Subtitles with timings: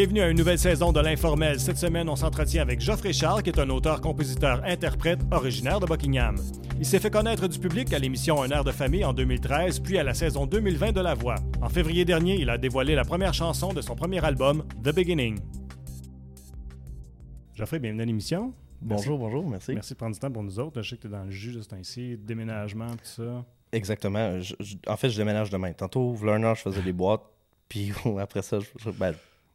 [0.00, 1.60] Bienvenue à une nouvelle saison de l'Informel.
[1.60, 5.84] Cette semaine, on s'entretient avec Geoffrey Charles, qui est un auteur, compositeur, interprète originaire de
[5.84, 6.36] Buckingham.
[6.78, 9.98] Il s'est fait connaître du public à l'émission Un air de famille en 2013, puis
[9.98, 11.34] à la saison 2020 de La Voix.
[11.60, 15.38] En février dernier, il a dévoilé la première chanson de son premier album, The Beginning.
[17.52, 18.54] Geoffrey, bienvenue à l'émission.
[18.80, 19.74] Bonjour, bonjour, merci.
[19.74, 20.80] Merci de prendre du temps pour nous autres.
[20.80, 23.44] Je sais que tu es dans le jus de ce temps-ci, déménagement, tout ça.
[23.70, 24.40] Exactement.
[24.40, 25.74] Je- je- en fait, je déménage demain.
[25.74, 27.20] Tantôt, an, je faisais des boîtes.
[27.68, 29.12] Puis après ça, je, ben,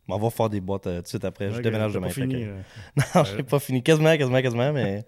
[0.07, 1.51] m'en vais faire des boîtes euh, tout de suite après.
[1.51, 2.07] Je déménage demain.
[2.07, 2.61] pas fini, que- euh.
[3.15, 3.81] Non, j'ai pas fini.
[3.83, 5.05] Quasiment, quasiment, quasiment, mais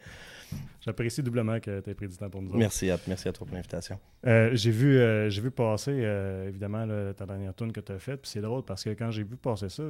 [0.85, 2.57] J'apprécie doublement que tu aies pris du temps pour nous autres.
[2.57, 3.99] merci à, merci à toi pour l'invitation.
[4.25, 7.91] Euh, j'ai vu, euh, j'ai vu passer, euh, évidemment, là, ta dernière tune que tu
[7.91, 8.21] as faite.
[8.21, 9.83] Puis c'est drôle parce que quand j'ai vu passer ça,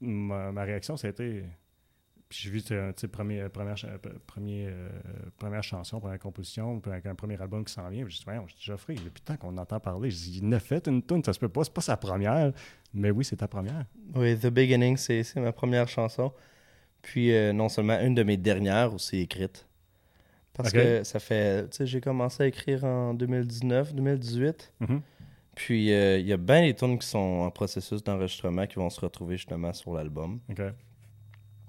[0.00, 1.42] ma, ma réaction, c'était.
[2.28, 4.90] Puis j'ai vu, tu sais, euh, première, euh, premier, euh,
[5.38, 8.04] première chanson, première composition, un premier album qui s'en vient.
[8.06, 10.60] J'ai dit, voyons, j'ai dit, Geoffrey, depuis temps qu'on entend parler, j'ai dit, il a
[10.60, 12.52] fait une tune, ça se peut pas, c'est pas sa première.
[12.92, 13.86] Mais oui, c'est ta première.
[14.14, 16.32] Oui, The Beginning, c'est c'est ma première chanson.
[17.02, 19.66] Puis euh, non seulement une de mes dernières aussi écrites.
[20.52, 21.68] Parce que ça fait.
[21.70, 24.72] Tu sais, j'ai commencé à écrire en 2019, 2018.
[24.80, 25.02] Mhm.
[25.54, 28.90] Puis euh, il y a bien des tunes qui sont en processus d'enregistrement qui vont
[28.90, 30.40] se retrouver justement sur l'album.
[30.50, 30.62] OK.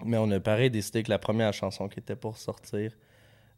[0.06, 2.92] Mais on a pareil décidé que la première chanson qui était pour sortir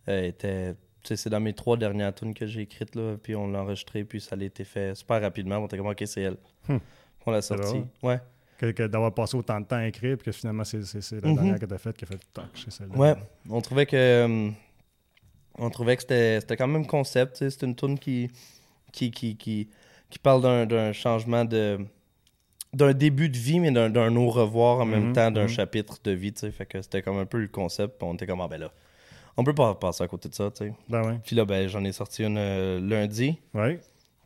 [0.08, 0.74] euh, était.
[1.04, 3.16] Tu sais, c'est dans mes trois dernières tunes que j'ai écrites, là.
[3.22, 5.58] Puis on l'a enregistré, puis ça a été fait super rapidement.
[5.58, 6.38] On était comme, OK, c'est elle.
[6.68, 6.78] Hmm.
[7.26, 7.72] On l'a C'est sorti.
[7.80, 7.88] drôle.
[8.04, 8.20] Ouais.
[8.60, 11.36] Que, que d'avoir passé autant de temps à écrire, puis que finalement, c'est, la Mhm.
[11.36, 12.96] dernière que tu as faite qui a fait talk chez celle-là.
[12.96, 13.16] Ouais.
[13.50, 13.96] On trouvait que.
[13.96, 14.50] euh,
[15.58, 17.34] on trouvait que c'était c'était quand même concept.
[17.34, 18.30] tu sais, C'est une tune qui,
[18.92, 19.70] qui, qui, qui,
[20.10, 21.80] qui parle d'un- d'un changement de.
[22.74, 25.48] D'un début de vie, mais d'un au revoir en même Mhm, temps d'un mhm.
[25.50, 26.32] chapitre de vie.
[26.34, 26.52] tu sais.
[26.52, 28.02] Fait que c'était comme un peu le concept.
[28.04, 28.72] on était comme, ah ben là.
[29.38, 30.74] On peut pas passer à côté de ça, tu sais.
[30.90, 31.20] Ben ouais.
[31.26, 33.80] Puis là, ben, j'en ai sorti une euh, lundi, Ouais.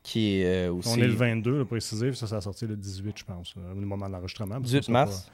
[0.03, 0.89] qui est euh, aussi.
[0.89, 3.71] On est le 22, le précisé, ça, ça a sorti le 18, je pense, euh,
[3.71, 4.55] au moment de l'enregistrement.
[4.55, 5.29] parce que 18 c'est mars?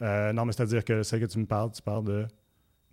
[0.00, 2.26] pas- Euh, non, mais c'est-à-dire que celle que tu me parles, tu parles de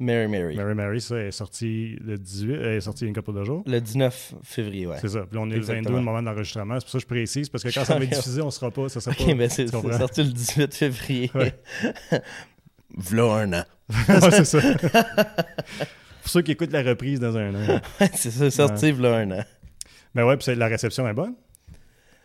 [0.01, 0.55] Mary Mary.
[0.55, 3.33] Mary Mary, ça, est sortie le 18, elle est sortie il y a une couple
[3.37, 3.63] de jours.
[3.67, 4.97] Le 19 février, ouais.
[4.99, 5.21] C'est ça.
[5.21, 5.81] Puis là, on est Exactement.
[5.81, 6.79] le 22, le moment de l'enregistrement.
[6.79, 8.51] C'est pour ça que je précise, parce que quand ça va être diffusé, on ne
[8.51, 8.89] sera pas.
[8.89, 9.33] Ça sera Ok, pas.
[9.35, 11.31] ben c'est tu c'est sorti le 18 février.
[11.35, 11.53] Ouais.
[12.97, 13.63] V'là un an.
[14.09, 14.59] Ouais, c'est ça.
[14.61, 17.81] pour ceux qui écoutent la reprise dans un an.
[18.13, 19.43] c'est ça, sorti v'là un an.
[20.15, 21.35] Ben ouais, puis la réception est bonne.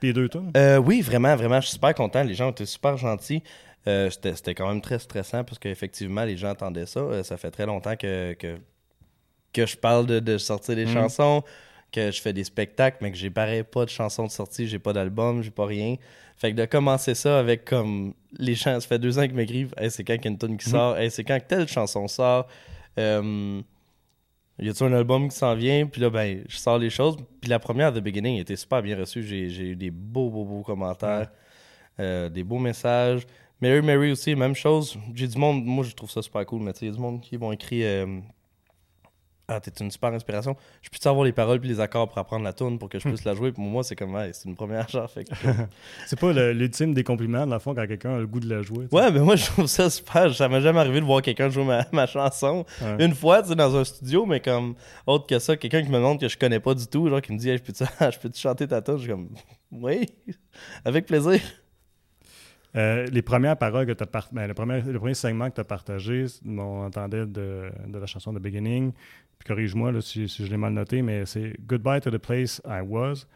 [0.00, 0.50] Puis les deux tunes.
[0.56, 2.22] Euh, oui, vraiment, vraiment, je suis super content.
[2.22, 3.43] Les gens étaient super gentils.
[3.88, 7.00] Euh, C'était quand même très stressant parce qu'effectivement, les gens attendaient ça.
[7.00, 8.56] Euh, ça fait très longtemps que, que,
[9.52, 10.92] que je parle de, de sortir des Mhm.
[10.92, 11.42] chansons,
[11.92, 14.78] que je fais des spectacles, mais que j'ai pareil pas de chansons de sortie, j'ai
[14.80, 15.96] pas d'album, j'ai pas rien.
[16.36, 19.72] Fait que de commencer ça avec comme les gens, ça fait deux ans qu'ils m'écrivent
[19.78, 20.72] Hey, c'est quand qu'il y a une tune qui Mhm.
[20.75, 22.46] sort, Hey, c'est quand que telle chanson sort.
[22.98, 23.62] Euh,
[24.58, 25.86] y a-tu un album qui s'en vient?
[25.86, 27.16] Puis là, ben, je sors les choses.
[27.41, 29.22] Puis la première, The Beginning, était super bien reçue.
[29.22, 31.30] J'ai j'ai eu des beaux, beaux, beaux commentaires,
[32.00, 33.26] euh, des beaux messages.
[33.61, 34.99] Mary Mary aussi, même chose.
[35.15, 36.94] J'ai du monde, moi je trouve ça super cool, mais tu sais, il y a
[36.94, 38.21] du monde qui m'ont écrit euh,
[39.49, 40.56] Ah, t'es une super inspiration.
[40.83, 43.09] Je peux savoir les paroles puis les accords pour apprendre la tune pour que je
[43.09, 43.53] puisse la jouer?
[43.53, 45.09] Pour moi, c'est comme, c'est une première genre.
[45.11, 45.31] Fait que-
[46.06, 48.49] C'est pas le- l'ultime des compliments, dans le fond, quand quelqu'un a le goût de
[48.55, 48.89] la jouer.
[48.93, 50.34] Ouais, mais moi je trouve ça super.
[50.34, 52.67] Ça m'est jamais arrivé de voir quelqu'un jouer ma, ma chanson.
[52.83, 53.05] Ouais.
[53.06, 54.75] Une fois, tu sais, dans un studio, mais comme
[55.06, 57.33] autre que ça, quelqu'un qui me demande que je connais pas du tout, genre qui
[57.33, 59.31] me dit Hey, je peux-tu je peux-tu chanter ta tune Je suis comme
[59.73, 60.06] Oui,
[60.84, 61.41] avec plaisir.
[62.76, 64.28] Euh, les premières paroles que tu as part...
[64.32, 68.06] ben, le, premier, le premier segment que tu as partagé, on entendait de, de la
[68.06, 68.92] chanson de Beginning.
[69.38, 72.60] Puis corrige-moi là, si, si je l'ai mal noté, mais c'est Goodbye to the place
[72.66, 73.26] I was.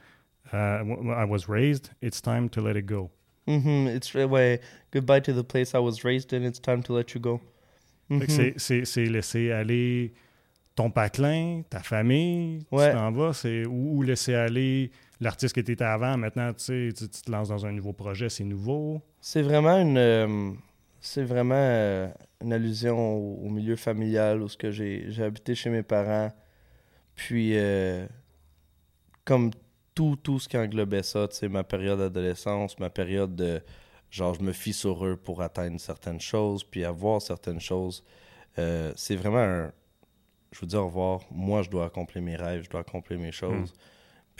[0.52, 1.90] uh, w- I was raised.
[2.02, 3.10] It's time to let it go.
[3.46, 4.60] Mhm, it's ouais,
[4.92, 6.42] goodbye to the place I was raised in.
[6.44, 7.40] It's time to let you go.
[8.08, 8.54] Que Mhm.
[8.58, 10.12] c'est- laisser aller
[10.74, 12.90] ton patelin, ta famille, Ouais.
[12.90, 14.90] tu t'en vas, c'est ou, ou laisser aller
[15.20, 16.16] l'artiste que tu étais avant.
[16.16, 19.02] Maintenant, tu, sais, tu, te lances dans un nouveau projet, c'est nouveau.
[19.20, 20.52] C'est vraiment une, euh,
[21.00, 22.08] c'est vraiment euh,
[22.42, 26.32] une allusion au, au milieu familial où ce que j'ai, habité chez mes parents.
[27.14, 28.06] Puis euh,
[29.24, 29.50] comme
[29.94, 33.60] tout, tout ce qui englobait ça, tu sais, ma période d'adolescence, ma période de
[34.10, 38.02] genre je me fie sur eux pour atteindre certaines choses, puis avoir certaines choses.
[38.56, 39.72] c'est vraiment un,
[40.52, 41.20] je veux dire au revoir.
[41.30, 43.72] Moi, je dois accomplir mes rêves, je dois accomplir mes choses.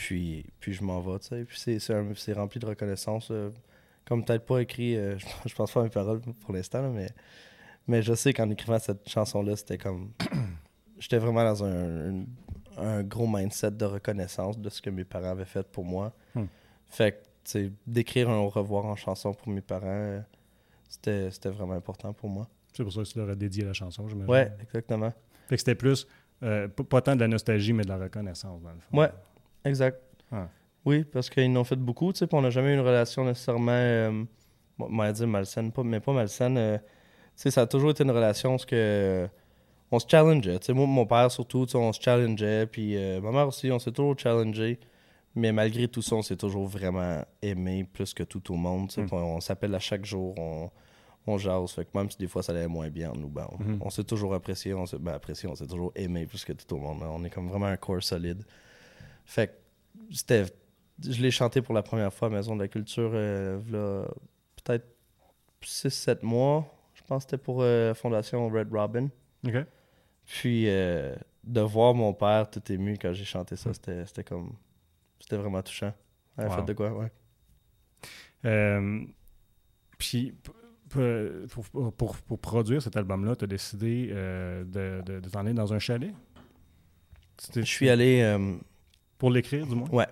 [0.01, 1.45] Puis, puis je m'en vais, tu sais.
[1.45, 3.29] Puis c'est, rempli de reconnaissance.
[3.29, 3.51] euh,
[4.03, 5.15] comme peut-être pas écrit, euh,
[5.45, 7.07] je, je pense pas à mes paroles pour l'instant, mais,
[7.87, 10.11] mais je sais qu'en écrivant cette chanson-là, c'était comme.
[10.97, 12.25] J'étais vraiment dans un, un,
[12.77, 16.13] un gros mindset de reconnaissance de ce que mes parents avaient fait pour moi.
[16.33, 16.45] Hmm.
[16.89, 20.21] Fait que, tu sais, d'écrire un au revoir en chanson pour mes parents, euh,
[20.89, 22.47] c'était, c'était vraiment important pour moi.
[22.73, 24.31] C'est pour ça que tu leur as dédié la chanson, j'imagine.
[24.31, 25.11] Ouais, exactement.
[25.47, 26.07] Fait que c'était plus,
[26.41, 28.97] euh, pas tant de la nostalgie, mais de la reconnaissance, dans le fond.
[28.97, 29.09] Ouais.
[29.65, 30.01] Exact.
[30.31, 30.45] Ouais.
[30.85, 33.71] Oui, parce qu'ils n'ont fait beaucoup, tu sais, on n'a jamais eu une relation nécessairement
[33.71, 34.23] euh,
[34.79, 36.57] on va dire malsaine, pas, mais pas malsaine.
[36.57, 36.83] euh, tu
[37.35, 39.27] sais, ça a toujours été une relation parce que euh,
[39.91, 40.57] on se challengeait.
[40.59, 42.65] Tu sais, moi, mon père surtout, tu sais, on se challengeait.
[42.65, 44.79] Puis euh, ma mère aussi, on s'est toujours challengé.
[45.35, 48.89] Mais malgré tout ça, on s'est toujours vraiment aimé plus que tout au monde.
[48.89, 49.01] tu sais.
[49.03, 49.09] Mm.
[49.13, 50.69] On, on s'appelle à chaque jour, on,
[51.27, 51.71] on jase.
[51.71, 53.77] Fait que même si des fois ça allait moins bien, nous, ben, on, Mhm.
[53.81, 54.73] on s'est toujours apprécié.
[54.73, 57.01] On s'est ben, apprécié, on s'est toujours aimé plus que tout au monde.
[57.03, 58.43] On est comme vraiment un corps solide.
[59.31, 59.53] Fait que
[60.13, 60.43] c'était.
[61.03, 64.05] Je l'ai chanté pour la première fois à Maison de la Culture, euh,
[64.63, 64.85] peut-être
[65.63, 66.67] 6-7 mois.
[66.93, 69.07] Je pense que c'était pour euh, la Fondation Red Robin.
[70.25, 74.53] Puis euh, de voir mon père tout ému quand j'ai chanté ça, c'était c'était comme.
[75.19, 75.93] C'était vraiment touchant.
[76.37, 76.49] Wow.
[76.51, 77.11] fait de quoi, ouais.
[78.45, 79.01] Euh,
[79.97, 80.33] puis,
[80.89, 85.53] pour, pour- pour produire cet album-là, tu as décidé euh, de, de, de t'en aller
[85.53, 86.13] dans un chalet?
[87.55, 88.21] Je suis allé.
[88.21, 88.57] euh,
[89.21, 89.87] Pour l'écrire, du moins?
[89.91, 90.07] Ouais.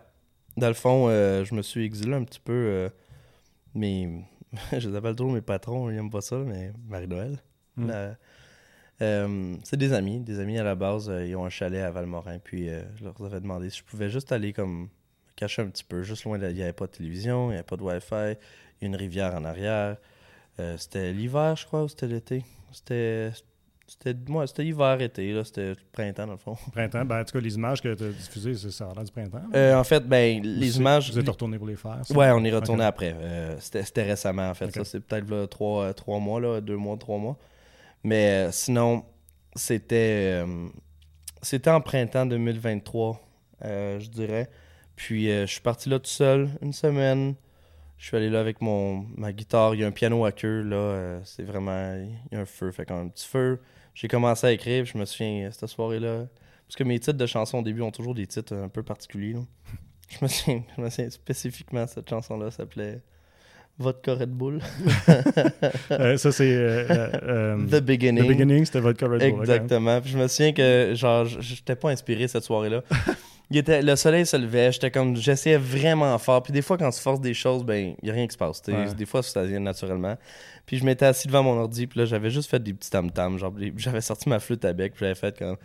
[0.55, 2.53] Dans le fond, euh, je me suis exilé un petit peu.
[2.53, 2.89] euh,
[3.73, 4.07] mais
[4.77, 7.39] je les appelle toujours mes patrons, ils n'aiment pas ça, mais Marie-Noël.
[7.75, 7.87] Mm.
[7.87, 8.15] La-
[9.01, 10.19] euh, c'est des amis.
[10.19, 12.37] Des amis à la base, euh, ils ont un chalet à Valmorin.
[12.37, 14.87] Puis je leur avais demandé si je pouvais juste aller comme me
[15.35, 16.47] cacher un petit peu, juste loin de.
[16.47, 18.87] Il n'y avait pas de télévision, il n'y avait pas de Wi-Fi, il y a
[18.89, 19.97] une rivière en arrière.
[20.77, 23.31] C'était l'hiver, je crois, ou c'était l'été C'était.
[23.89, 26.55] C'était moi, c'était hiver, été, là, c'était printemps dans le fond.
[26.71, 29.03] Printemps, ben, en tout cas, les images que tu as diffusées, c'est ça a l'air
[29.03, 29.41] du printemps.
[29.55, 31.11] Euh, en fait, ben, les images.
[31.11, 31.97] Vous êtes retourné pour les faire?
[32.03, 32.13] ça?
[32.13, 33.15] Ouais, on est retourné après.
[33.17, 34.69] Euh, C'était c'était récemment, en fait.
[34.71, 37.35] Ça, c'est peut-être trois, euh, trois mois, là, deux mois, trois mois.
[38.03, 39.03] Mais euh, sinon,
[39.55, 40.43] c'était
[41.41, 43.19] c'était en printemps 2023,
[43.65, 44.51] euh, je dirais.
[44.95, 47.33] Puis je suis parti là tout seul, une semaine.
[47.97, 49.73] Je suis allé là avec mon ma guitare.
[49.73, 51.19] Il y a un piano à queue, là.
[51.23, 51.95] c'est vraiment...
[52.31, 53.59] Il y a un feu, fait qu'un petit feu.
[53.99, 56.27] J'ai commencé à écrire, je me souviens, euh, cette soirée-là...
[56.65, 59.33] Parce que mes titres de chansons au début ont toujours des titres un peu particuliers,
[59.33, 59.41] là.
[60.09, 63.01] Je me souviens, je me souviens spécifiquement, cette chanson-là s'appelait
[63.77, 64.59] Vodka Red Bull.
[65.91, 68.23] Euh, ça, c'est euh, euh, euh, The Beginning.
[68.23, 69.99] The Beginning, c'était votre cover de Exactement.
[69.99, 72.83] Puis je me souviens que, genre, j'étais pas inspiré cette soirée-là.
[73.51, 76.43] Il était, le soleil se levait, j'étais comme, j'essayais vraiment fort.
[76.43, 78.37] Puis des fois, quand tu forces des choses, ben, il y a rien qui se
[78.37, 78.61] passe.
[78.67, 78.93] Ouais.
[78.93, 80.17] Des fois, ça vient naturellement.
[80.67, 83.39] Puis je m'étais assis devant mon ordi, puis là, j'avais juste fait des petits tam-tams.
[83.39, 85.57] Genre, j'avais sorti ma flûte à bec, puis j'avais fait comme.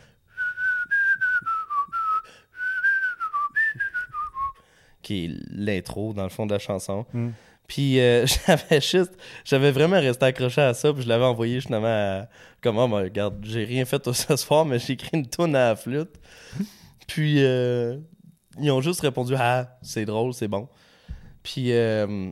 [5.02, 7.04] qui est l'intro, dans le fond de la chanson.
[7.12, 7.28] Mm.
[7.68, 9.12] Puis euh, j'avais juste,
[9.44, 12.28] j'avais vraiment resté accroché à ça, puis je l'avais envoyé justement à,
[12.62, 15.76] comment, ben, regarde, j'ai rien fait ce soir, mais j'ai écrit une tonne à la
[15.76, 16.18] flûte.
[17.06, 17.98] Puis euh,
[18.60, 20.68] ils ont juste répondu, ah, c'est drôle, c'est bon.
[21.42, 22.30] Puis euh,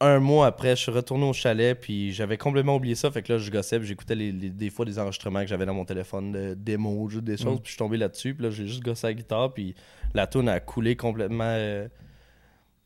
[0.00, 3.32] un mois après, je suis retourné au chalet, puis j'avais complètement oublié ça, fait que
[3.32, 5.84] là, je gossais, puis j'écoutais les, les- des fois des enregistrements que j'avais dans mon
[5.84, 7.62] téléphone, de démos, juste des choses, Mm.
[7.62, 9.74] puis je suis tombé là-dessus, puis là, j'ai juste gossé la guitare, puis
[10.14, 11.44] la tune a coulé complètement.
[11.44, 11.88] euh,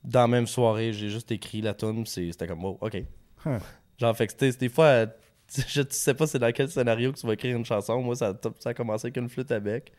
[0.02, 3.02] dans la même soirée, j'ai juste écrit la tune, c'était comme, wow, ok.
[3.46, 3.50] Huh.
[3.98, 5.06] Genre, fait que c'était- des fois,
[5.68, 8.02] je tu sais pas c'est dans quel scénario que tu vas écrire une chanson.
[8.02, 9.92] Moi, ça, a- ça a commencé avec une flûte à bec.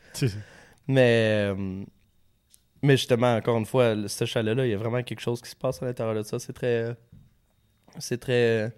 [0.87, 1.83] Mais, euh,
[2.81, 5.55] mais justement, encore une fois, ce chalet-là, il y a vraiment quelque chose qui se
[5.55, 6.37] passe à l'intérieur de ça.
[6.39, 6.95] C'est très.
[7.99, 8.71] C'est très.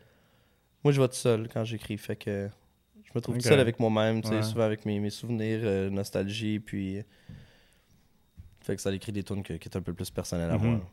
[0.84, 1.98] Moi, je vais tout seul quand j'écris.
[1.98, 2.50] Fait que
[3.04, 4.42] je me trouve tout seul avec moi-même, Ouais.
[4.44, 7.02] souvent avec mes, mes souvenirs, euh, nostalgie, puis.
[8.62, 10.66] Fait que ça écrit des tunes qui est un peu plus personnelles à Mhm.
[10.68, 10.92] moi.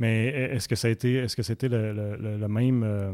[0.00, 3.12] Mais est-ce que ça a été, est-ce que c'était le, le- le- même, euh,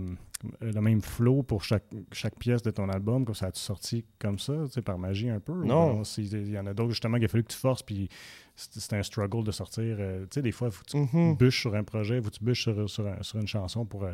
[0.61, 4.39] le même flow pour chaque, chaque pièce de ton album, que ça a sorti comme
[4.39, 5.53] ça, tu sais, par magie un peu?
[5.53, 6.03] Non.
[6.17, 8.09] Il y en a d'autres justement qu'il a fallu que tu forces, puis
[8.55, 9.97] c'était c'était un struggle de sortir.
[9.99, 11.35] euh, tu sais, des fois, il faut que tu Mhm.
[11.37, 14.05] bûches sur un projet, faut que tu bûches sur, sur, un- sur une chanson pour
[14.05, 14.13] euh,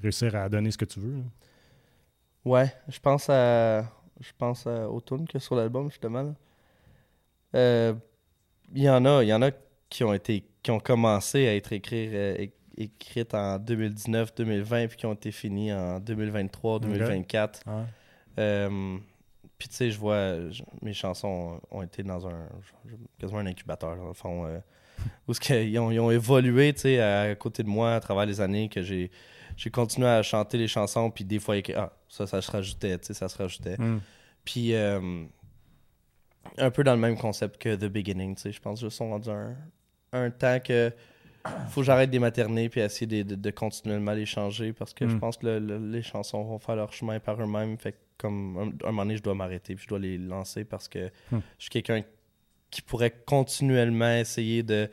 [0.00, 1.16] réussir à donner ce que tu veux.
[1.16, 1.24] là.
[2.44, 3.82] Ouais, je pense à.
[4.20, 6.34] Je pense à, tunes que sur l'album, justement.
[7.54, 7.96] Il
[8.74, 9.50] y en a, il y en a
[9.92, 12.46] qui ont été qui ont commencé à être écrits, euh,
[12.78, 17.60] écrites en 2019, 2020, puis qui ont été finies en 2023, 2024.
[17.66, 17.72] Ouais.
[18.38, 18.96] Euh,
[19.58, 22.48] puis tu sais, je vois, je- mes chansons ont été dans un,
[23.18, 24.58] quasiment un incubateur, dans le fond, euh,
[25.28, 28.40] où qu'ils ont, ils ont évolué, tu sais, à côté de moi, à travers les
[28.40, 29.10] années, que j'ai,
[29.56, 33.08] j'ai continué à chanter les chansons, puis des fois, ah, ça, ça se rajoutait, tu
[33.08, 33.76] sais, ça se rajoutait.
[33.76, 34.00] Mm.
[34.44, 38.86] Puis un peu dans le même concept que The Beginning, tu sais, je pense que
[38.86, 39.56] je sont rendus un,
[40.12, 40.92] un temps que
[41.70, 44.94] faut que j'arrête de les materner puis essayer de, de- de continuellement les changer parce
[44.94, 45.20] que je Mm.
[45.20, 47.76] pense que le- le- les chansons vont faire leur chemin par eux-mêmes.
[47.78, 50.64] Fait que comme un, un moment donné, je dois m'arrêter puis je dois les lancer
[50.64, 51.38] parce que Mm.
[51.58, 52.02] je suis quelqu'un
[52.70, 54.88] qui pourrait continuellement essayer de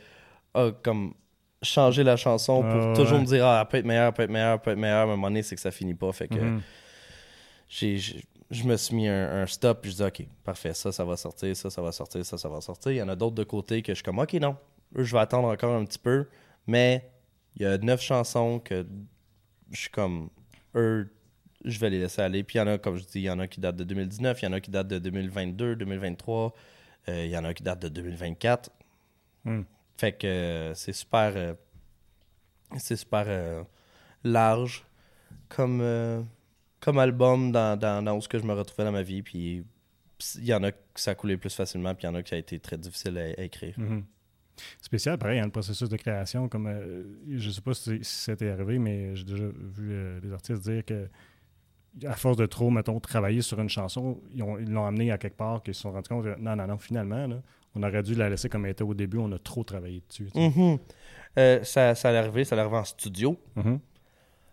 [0.55, 1.13] ah, comme
[1.61, 3.21] changer la chanson pour Ah, toujours ouais.
[3.21, 5.05] me dire ah elle peut être meilleure, elle peut être meilleure, elle peut être meilleure.
[5.05, 6.11] Mais à un moment donné, c'est que ça finit pas.
[6.13, 6.61] Fait que Mhm.
[7.69, 7.97] j'ai-
[8.49, 11.15] je me suis mis un, un stop puis je dis ok parfait ça ça va
[11.15, 13.43] sortir ça ça va sortir ça ça va sortir il y en a d'autres de
[13.43, 14.55] côté que je suis comme ok non
[14.95, 16.27] eux je vais attendre encore un petit peu
[16.67, 17.09] mais
[17.55, 18.85] il y a neuf chansons que
[19.71, 20.29] je suis comme,
[20.75, 21.09] eux,
[21.65, 22.43] je vais les laisser aller.
[22.43, 23.83] Puis il y en a, comme je dis, il y en a qui datent de
[23.83, 26.55] 2019, il y en a qui datent de 2022, 2023,
[27.07, 28.69] euh, il y en a qui datent de 2024.
[29.45, 29.61] Hmm.
[29.97, 31.53] Fait que euh, c'est super, euh,
[32.77, 33.65] c'est super
[34.23, 34.85] large
[35.49, 36.25] comme,
[36.79, 39.21] comme album dans, dans, dans où ce que je me retrouvais dans ma vie.
[39.21, 39.65] Puis
[40.35, 42.23] il y en a que ça a coulé plus facilement, puis il y en a
[42.23, 43.73] qui a été très difficile à, à écrire.
[43.77, 44.03] Mhm.
[44.81, 46.47] Spécial, pareil, hein, le processus de création.
[46.49, 47.99] Comme, euh, je sais pas si,
[48.35, 51.07] t'est arrivé, mais j'ai déjà vu euh, des artistes dire que
[52.05, 55.17] à force de trop, mettons, travailler sur une chanson, ils ont- ils l'ont amené à
[55.17, 57.41] quelque part, qu'ils se sont rendus compte que non, non, non, finalement, là,
[57.75, 60.29] on aurait dû la laisser comme elle était au début, on a trop travaillé dessus.
[60.35, 60.77] Mhm.
[61.37, 63.37] Euh, ça, ça allait arriver, ça en studio.
[63.55, 63.79] Mhm.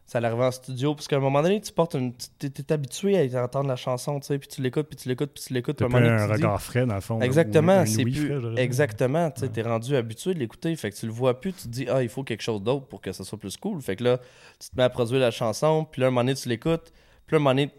[0.09, 2.15] Ça arriver en studio, parce qu'à un moment donné, tu portes une.
[2.39, 5.33] Tu es, habitué à entendre la chanson, tu sais, puis tu l'écoutes, puis tu l'écoutes,
[5.35, 5.77] puis tu l'écoutes.
[5.79, 7.01] puis T'as à un moment plus donné, un tu te dis- regard frais, dans le
[7.01, 7.21] fond.
[7.21, 8.41] Exactement, c'est plus.
[8.41, 8.63] frais.
[8.63, 9.53] Exactement, tu sais, Ouais.
[9.53, 12.05] t'es rendu habitué de l'écouter, fait que tu le vois plus, tu te dis, ah,
[12.05, 13.83] il faut quelque chose d'autre pour que ça soit plus cool.
[13.83, 14.19] Fait que là,
[14.61, 16.93] tu te mets à produire la chanson, puis là, un moment donné, tu l'écoutes,
[17.27, 17.71] puis là, un moment donné,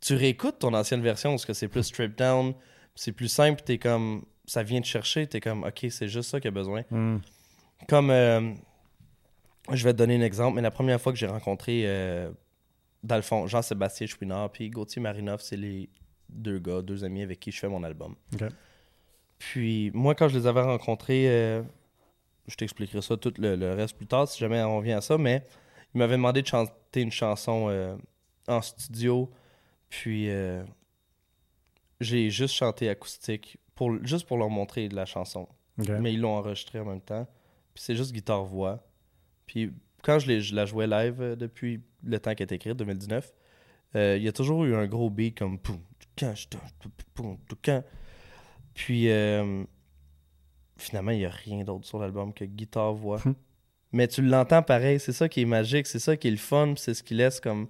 [0.00, 2.60] tu réécoutes ton ancienne version, parce que c'est plus stripped down, puis
[2.96, 4.24] c'est plus simple, t'es comme.
[4.46, 6.82] Ça vient te chercher, t'es comme, ok, c'est juste ça qu'il y a besoin.
[6.90, 7.20] Mhm.
[7.88, 8.10] Comme.
[8.10, 8.52] euh,
[9.72, 12.30] je vais te donner un exemple, mais la première fois que j'ai rencontré, euh,
[13.02, 15.88] dans le fond, Jean-Sébastien Chouinard puis Gauthier Marinoff, c'est les
[16.28, 18.14] deux gars, deux amis avec qui je fais mon album.
[19.38, 21.62] Puis moi, quand je les avais rencontrés, euh,
[22.46, 25.16] je t'expliquerai ça tout le, le reste plus tard si jamais on vient à ça,
[25.16, 25.44] mais
[25.94, 27.96] ils m'avaient demandé de chanter une chanson euh,
[28.46, 29.30] en studio.
[29.88, 30.62] Puis euh,
[32.00, 35.48] j'ai juste chanté acoustique, pour, juste pour leur montrer de la chanson.
[36.00, 37.26] Mais ils l'ont enregistré en même temps.
[37.74, 38.84] Puis c'est juste guitare-voix.
[39.48, 39.72] Puis
[40.04, 43.32] quand je, je la jouais live euh, depuis le temps qu'elle est écrite, 2019,
[43.96, 45.80] euh, il y a toujours eu un gros beat comme poum,
[46.14, 47.82] poum, poum, toucan.
[48.74, 49.64] Puis euh,
[50.76, 53.18] finalement, il n'y a rien d'autre sur l'album que guitare-voix.
[53.24, 53.34] Hmm.
[53.90, 56.74] Mais tu l'entends pareil, c'est ça qui est magique, c'est ça qui est le fun,
[56.74, 57.68] puis c'est ce qui laisse comme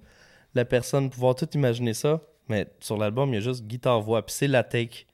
[0.53, 2.21] la personne pouvoir tout imaginer ça.
[2.49, 5.05] Mais sur l'album, il y a juste guitare-voix, puis c'est la take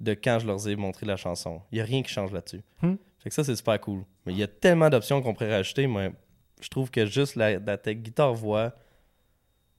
[0.00, 1.62] de quand je leur ai montré la chanson.
[1.72, 2.62] Il n'y a rien qui change là-dessus.
[2.82, 2.96] Hmm.
[3.18, 4.04] Fait que ça, c'est super cool.
[4.26, 6.12] Mais il y a tellement d'options qu'on pourrait rajouter, mais
[6.60, 8.72] je trouve que juste la, la guitare-voix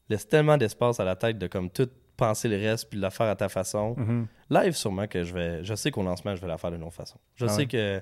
[0.10, 3.28] laisse tellement d'espace à la tête de comme tout penser le reste puis la faire
[3.28, 3.96] à ta façon.
[3.98, 4.28] Mhm.
[4.50, 5.64] Live, sûrement que je vais.
[5.64, 7.18] Je sais qu'au lancement, je vais la faire d'une autre façon.
[7.36, 7.68] Je Ah sais ouais?
[7.68, 8.02] que.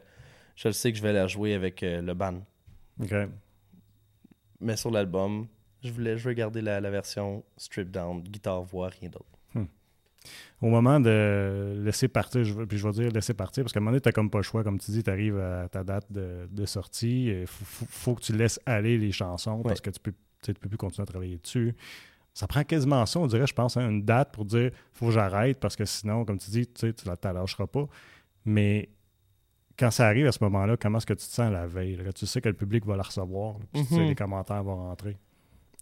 [0.55, 2.39] Je le sais que je vais la jouer avec euh, le band.
[2.99, 3.13] Ok.
[4.59, 5.47] Mais sur l'album,
[5.83, 9.36] je voulais je veux garder la, la version strip down, guitare-voix, rien d'autre.
[10.61, 13.81] Au moment de laisser partir, je puis je vais dire laisser partir, parce qu'à un
[13.81, 14.63] moment donné, tu comme pas le choix.
[14.63, 17.25] Comme tu dis, tu arrives à ta date de, de sortie.
[17.27, 20.53] Il faut, faut- faut que tu laisses aller les chansons parce que tu peux, tu
[20.53, 21.75] peux plus continuer à travailler dessus.
[22.33, 25.11] Ça prend quasiment ça, on dirait, je pense, hein, une date pour dire faut que
[25.11, 27.87] j'arrête parce que sinon, comme tu dis, tu la lâcheras pas.
[28.45, 28.89] Mais
[29.77, 31.95] quand ça arrive à ce moment-là, comment est-ce que tu te sens la veille?
[31.97, 32.11] là?
[32.13, 34.07] tu sais que le public va la recevoir, là, puis tu sais, Mhm.
[34.07, 35.13] les commentaires vont rentrer.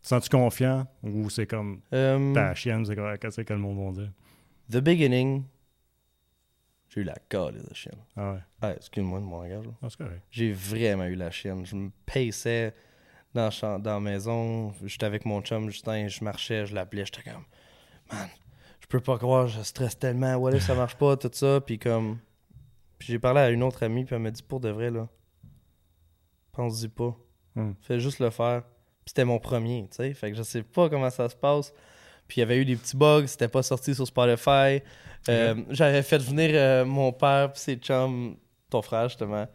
[0.01, 3.95] Tu sens-tu confiant ou c'est comme Euh, ta chienne, c'est comme- qu'est-ce que le monde
[3.95, 4.11] va dire?
[4.71, 5.43] The Beginning,
[6.89, 7.99] j'ai eu la cale de chienne.
[8.15, 9.65] Ah ouais, Ah, excuse-moi de mon langage.
[9.65, 9.71] là.
[9.81, 10.21] Ah, c'est correct.
[10.31, 11.65] J'ai vraiment eu la chienne.
[11.65, 12.73] Je me paissais
[13.33, 14.73] dans, dans la maison.
[14.83, 17.43] J'étais avec mon chum Justin, je marchais, je l'appelais, j'étais comme
[18.11, 18.29] Man,
[18.79, 21.59] je peux pas croire, je stresse tellement, what if ça marche pas, tout ça?
[21.61, 22.19] Puis comme.
[22.97, 25.07] Puis j'ai parlé à une autre amie, puis elle m'a dit pour de vrai, là,
[26.51, 27.15] pense-y pas.
[27.55, 27.73] Hmm.
[27.81, 28.63] Fais juste le faire.
[28.63, 30.13] Puis c'était mon premier, tu sais.
[30.13, 31.73] Fait que je sais pas comment ça se passe.
[32.27, 34.81] Puis il y avait eu des petits bugs, c'était pas sorti sur Spotify.
[35.29, 38.35] Euh, J'avais fait venir euh, mon père puis ses chums,
[38.69, 39.47] ton frère justement.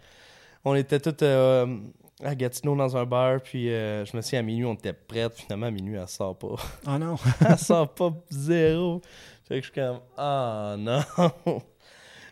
[0.64, 1.78] On était tous euh,
[2.22, 5.28] à Gatineau dans un bar, puis je me suis dit, à minuit, on était prêts.
[5.34, 6.56] Finalement, à minuit, elle sort pas.
[6.86, 7.16] Ah non!
[7.48, 9.00] elle sort pas zéro.
[9.48, 11.02] Fait que je suis comme, ah non.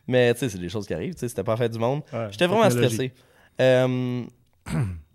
[0.07, 2.03] Mais tu sais, c'est des choses qui arrivent, tu sais, c'était pas fait du monde.
[2.13, 3.13] Ouais, J'étais vraiment stressé.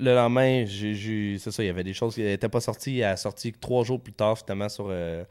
[0.00, 2.98] Euh, le lendemain, c'est ça, il y avait des choses qui n'étaient pas sorties.
[2.98, 5.24] Elle a sorti trois jours plus tard, finalement, sur euh,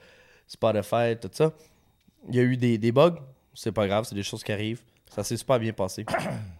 [0.48, 1.54] Spotify, tout ça.
[2.30, 3.16] Il y a eu des, des bugs.
[3.54, 4.82] C'est pas grave, c'est des choses qui arrivent.
[5.10, 6.06] Ça s'est super bien passé.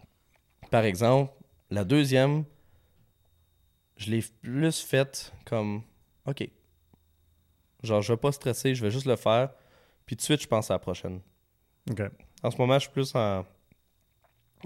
[0.70, 1.32] Par exemple,
[1.70, 2.44] la deuxième,
[3.96, 5.82] je l'ai plus faite comme
[6.26, 6.48] OK.
[7.82, 9.50] Genre, je vais pas stresser, je vais juste le faire.
[10.06, 11.20] Puis tout de suite, je pense à la prochaine.
[11.90, 12.02] OK.
[12.42, 13.44] En ce moment, je suis plus en.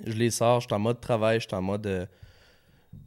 [0.06, 2.08] Je les sors, je suis en mode travail, je suis en mode.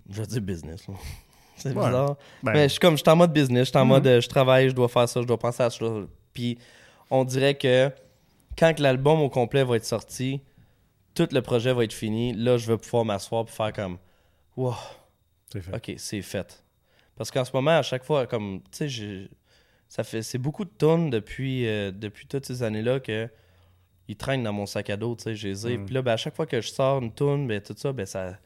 [0.09, 0.87] Je veux dire business.
[0.87, 0.93] là.
[1.57, 1.85] C'est Ouais.
[1.85, 2.17] bizarre.
[2.43, 3.89] Ben, Mais je suis comme, je suis en mode business, je suis en Mhm.
[3.89, 5.85] mode euh, je travaille, je dois faire ça, je dois penser à ça.
[6.33, 6.57] Puis
[7.09, 7.89] on dirait que
[8.57, 10.41] quand l'album au complet va être sorti,
[11.13, 12.33] tout le projet va être fini.
[12.33, 13.97] Là, je vais pouvoir m'asseoir pour faire comme,
[14.57, 14.73] wow,
[15.51, 15.75] c'est fait.
[15.75, 16.61] ok, c'est fait.
[17.15, 19.29] Parce qu'en ce moment, à chaque fois, comme, tu sais,
[19.87, 23.29] ça fait, c'est beaucoup de tonnes depuis, euh, depuis toutes ces années-là que
[24.09, 25.77] ils traînent dans mon sac à dos, tu sais, je les ai.
[25.77, 25.85] Mhm.
[25.85, 28.05] Puis là, ben, à chaque fois que je sors une toune, ben, tout ça, ben,
[28.05, 28.37] ça,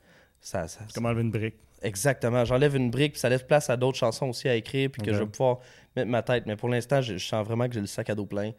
[0.42, 1.56] ça, ça, comme enlever une brique.
[1.82, 2.44] Exactement.
[2.46, 5.12] J'enlève une brique, puis ça laisse place à d'autres chansons aussi à écrire, puis que
[5.14, 5.60] je vais pouvoir
[5.96, 6.46] mettre ma tête.
[6.46, 8.52] Mais pour l'instant, je, je sens vraiment que j'ai le sac à dos plein.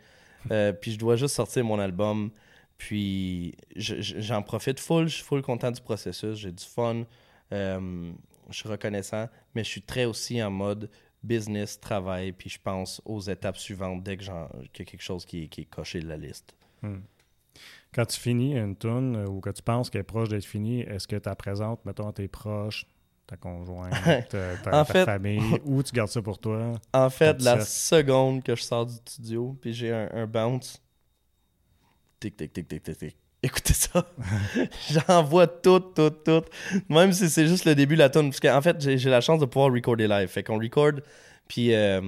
[0.51, 2.31] Euh, puis je dois juste sortir mon album.
[2.79, 5.07] Puis je- je- j'en profite full.
[5.09, 6.37] Je suis full content du processus.
[6.39, 7.05] J'ai du fun.
[7.53, 8.11] Euh,
[8.49, 9.29] je suis reconnaissant.
[9.55, 10.91] Mais je suis très aussi en mode
[11.23, 12.33] business, travail.
[12.33, 15.49] Puis je pense aux étapes suivantes dès que qu'il y a quelque chose qui, est-
[15.49, 16.55] qui est coché de la liste.
[16.83, 17.01] Hmm.
[17.95, 20.83] Quand tu finis une tune euh, ou que tu penses qu'elle est proche d'être finie,
[20.83, 22.87] est-ce que tu la présentes, mettons, à tes proches,
[23.27, 23.93] ta conjointe,
[24.63, 26.73] ta, famille, ou tu gardes ça pour toi?
[26.93, 30.81] En fait, la seconde que je sors du studio, puis j'ai un, un bounce,
[32.21, 33.17] tic, tic, tic, tic, tic, tic.
[33.43, 34.07] Écoutez ça.
[34.91, 36.43] J'envoie tout, tout, tout.
[36.91, 38.29] Même si c'est juste le début de la tune.
[38.29, 40.29] Parce qu'en fait, j'ai j'ai la chance de pouvoir recorder live.
[40.29, 41.01] Fait qu'on record,
[41.49, 42.03] puis euh,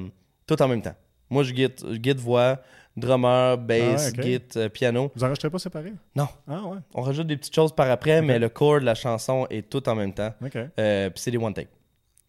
[0.47, 0.95] tout en même temps.
[1.31, 2.61] Moi, je guide, je guide voix,
[2.96, 4.20] drummer, bass, Ah
[4.56, 5.11] euh, piano.
[5.14, 5.92] Vous enregistrez pas séparés?
[6.14, 6.28] Non.
[6.46, 9.46] Ah ouais, On rajoute des petites choses par après, mais le chord de la chanson
[9.50, 10.32] est tout en même temps.
[10.44, 10.56] ok.
[10.78, 11.68] Euh, puis c'est des one take.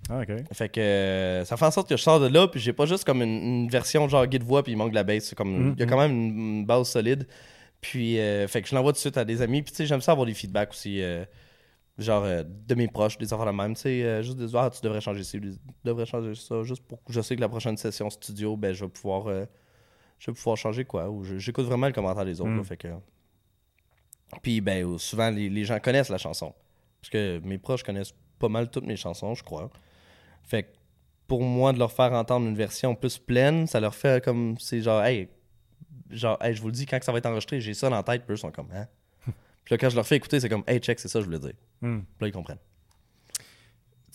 [0.10, 0.32] Ah, ok.
[0.53, 2.86] Fait que euh, ça fait en sorte que je sors de là, puis j'ai pas
[2.86, 5.24] juste comme une, une version genre guide voix, puis il manque de la bass.
[5.25, 5.74] C'est comme, Mhm.
[5.77, 7.27] il y a quand même une, une base solide.
[7.82, 9.62] Puis, euh, fait que je l'envoie tout de suite à des amis.
[9.62, 11.25] Puis, tu sais, j'aime ça avoir des feedbacks aussi, euh,
[11.98, 13.75] genre euh, de mes proches, des affaires de même.
[13.75, 15.51] Tu sais, euh, juste des ah, tu devrais changer ci, tu
[15.84, 18.86] devrais changer ça, juste pour que je sais que la prochaine session studio, ben, je
[18.86, 19.27] vais pouvoir,
[20.24, 21.10] je vais pouvoir changer quoi.
[21.10, 22.51] Ou j'écoute vraiment le commentaire des autres.
[22.58, 22.88] Là, fait que.
[24.42, 26.53] Puis, ben, euh, souvent, les, les gens connaissent la chanson.
[27.01, 29.70] Parce que mes proches connaissent pas mal toutes mes chansons, je crois.
[30.44, 30.70] Fait que
[31.27, 34.56] pour moi, de leur faire entendre une version plus pleine, ça leur fait comme.
[34.60, 35.27] C'est genre, hey,
[36.10, 37.98] genre, hey, je vous le dis, quand que ça va être enregistré, j'ai ça dans
[37.98, 38.88] la tête, puis eux sont comme, hein?
[39.25, 41.39] puis là, quand je leur fais écouter, c'est comme, hey, check, c'est ça je voulais
[41.39, 41.53] dire.
[41.82, 42.00] Hmm.
[42.00, 42.60] Puis là, ils comprennent.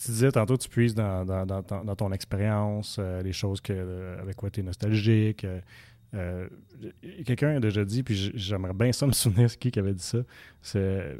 [0.01, 3.59] Tu disais tantôt, tu puises dans, dans- dans ton- dans ton expérience, euh, les choses
[3.59, 5.43] que, euh, avec quoi tu es nostalgique.
[5.43, 5.59] euh,
[6.13, 6.47] euh,
[7.25, 10.03] Quelqu'un a déjà dit, puis j'aimerais bien ça me souvenir, c'est qui qui avait dit
[10.03, 10.19] ça,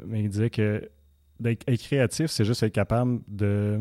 [0.06, 0.88] mais il disait que
[1.44, 3.80] être créatif, c'est juste être capable de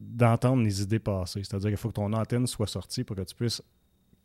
[0.00, 1.42] d'entendre les idées passées.
[1.44, 3.62] C'est-à-dire qu'il faut que ton antenne soit sortie pour que tu puisses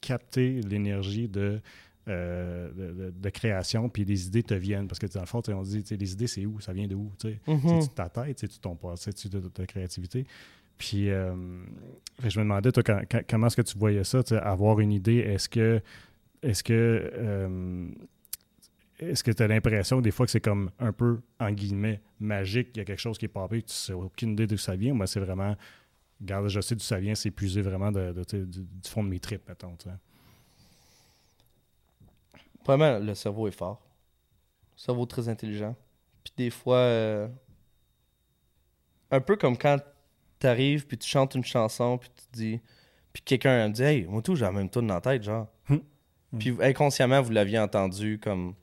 [0.02, 1.62] capter l'énergie de,
[2.08, 4.88] euh, de, création, puis les idées te viennent.
[4.88, 6.60] Parce que dans le fond, on dit, les idées, c'est où?
[6.60, 7.12] Ça vient de où?
[7.24, 7.62] Mhm.
[7.62, 10.26] C'est-tu de ta tête, c'est-tu ton passé, c'est-tu ta créativité?
[10.80, 11.36] Puis, euh,
[12.24, 12.84] je me demandais, toi,
[13.30, 15.82] comment est-ce que tu voyais ça, avoir une idée, est-ce que,
[16.42, 17.90] est-ce que, euh,
[18.98, 22.70] est-ce que tu as l'impression des fois que c'est comme un peu, en guillemets, magique,
[22.76, 24.96] il y a quelque chose qui est papé, tu sais aucune idée d'où ça vient,
[24.96, 25.54] ben, c'est vraiment,
[26.22, 28.00] regarde, je sais d'où ça vient, c'est épuisé vraiment du,
[28.88, 29.76] fond de mes tripes, mettons.
[32.64, 33.82] Premièrement, le cerveau est fort.
[34.78, 35.76] Le cerveau très intelligent.
[36.24, 37.28] Puis des fois, euh,
[39.12, 39.80] un peu comme quand
[40.40, 42.62] t'arrives, puis tu chantes une chanson, puis tu dis.
[43.14, 45.48] Puis quelqu'un me dit Hey, moi tout, j'ai la même tune dans la tête, genre.
[45.68, 45.78] Hmm.
[46.38, 48.54] Puis inconsciemment, vous l'aviez entendu comme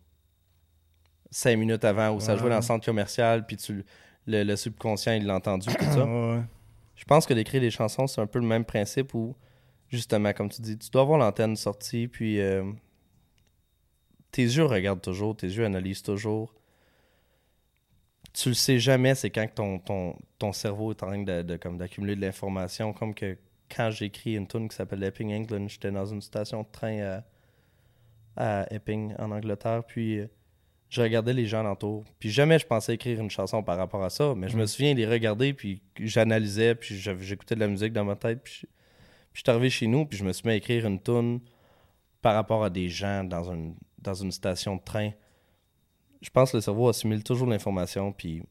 [1.31, 3.85] cinq minutes avant, où ça jouait dans le centre commercial, puis tu,
[4.27, 6.05] le, le subconscient, il l'a entendu, tout ça.
[6.05, 6.41] Ouais.
[6.95, 9.37] Je pense que d'écrire des chansons, c'est un peu le même principe où,
[9.89, 12.65] justement, comme tu dis, tu dois avoir l'antenne sortie, puis euh,
[14.31, 16.55] tes yeux regardent toujours, tes yeux analysent toujours.
[18.39, 21.57] Tu le sais jamais, c'est quand ton, ton, ton cerveau est en train de, de-
[21.57, 22.93] comme d'accumuler de l'information.
[22.93, 23.39] Comme que
[23.75, 27.23] quand j'ai écrit une tune qui s'appelle Epping England, j'étais dans une station de train
[28.37, 30.27] à, à Epping, en Angleterre, puis euh,
[30.91, 32.05] je regardais les gens alentour.
[32.19, 34.67] Puis jamais je pensais écrire une chanson par rapport à ça, mais je me Mm.
[34.67, 38.67] souviens les regarder, puis j'analysais, puis j'écoutais de la musique dans ma tête, puis je,
[38.67, 38.71] puis
[39.33, 41.41] je suis arrivé chez nous, puis je me suis mis à écrire une tune
[42.21, 45.11] par rapport à des gens dans une, dans une station de train.
[46.23, 48.43] Je pense que le cerveau assimile toujours l'information, puis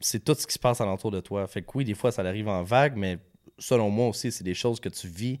[0.00, 1.46] c'est tout ce qui se passe alentour de toi.
[1.46, 3.18] Fait que oui, des fois, ça arrive en vague, mais
[3.58, 5.40] selon moi aussi, c'est des choses que tu vis,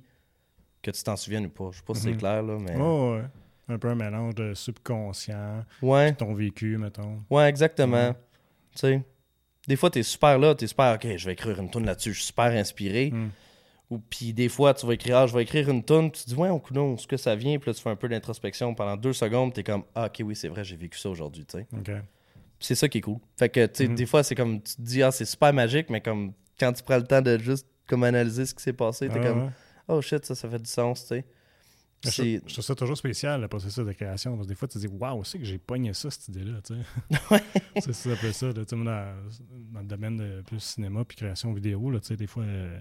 [0.82, 1.70] que tu t'en souviennes ou pas.
[1.72, 2.16] Je sais pas si c'est Mhm.
[2.18, 2.76] clair, là, mais...
[2.76, 3.24] Ouais, ouais.
[3.68, 6.12] Un peu un mélange de subconscient, Ouais.
[6.14, 7.22] ton vécu, mettons.
[7.30, 8.08] Ouais, exactement.
[8.08, 8.14] Mhm.
[8.72, 9.02] Tu sais,
[9.66, 12.18] des fois, t'es super là, t'es super, ok, je vais écrire une tune là-dessus, je
[12.18, 13.10] suis super inspiré.
[13.10, 13.30] Mm.
[13.90, 16.28] Ou puis des fois, tu vas écrire, ah, je vais écrire une tune, tu te
[16.30, 18.74] dis, ouais, on coudonc, ce que ça vient, puis là, tu fais un peu d'introspection
[18.74, 21.58] pendant deux secondes, t'es comme, ah, ok, oui, c'est vrai, j'ai vécu ça aujourd'hui, tu
[21.58, 21.66] sais.
[22.60, 23.18] C'est ça qui est cool.
[23.36, 23.94] Fait que, tu sais, Mhm.
[23.94, 26.82] des fois, c'est comme, tu te dis, ah, c'est super magique, mais comme, quand tu
[26.82, 29.50] prends le temps de juste, comme, analyser ce qui s'est passé, t'es Ah, comme, ouais.
[29.88, 31.24] oh shit, ça, ça fait du sens, tu sais.
[32.06, 34.34] Je, trouve- je trouve ça toujours spécial, le processus de création.
[34.36, 36.60] Parce que des fois, tu te dis, waouh, c'est que j'ai pogné ça, cette idée-là.
[36.62, 37.40] Tu sais.
[37.80, 38.46] c'est ça, un peu ça.
[38.48, 38.52] là.
[38.52, 42.08] Tu sais, moi, dans, dans le domaine de plus cinéma puis création vidéo, là, tu
[42.08, 42.78] sais, des fois, euh,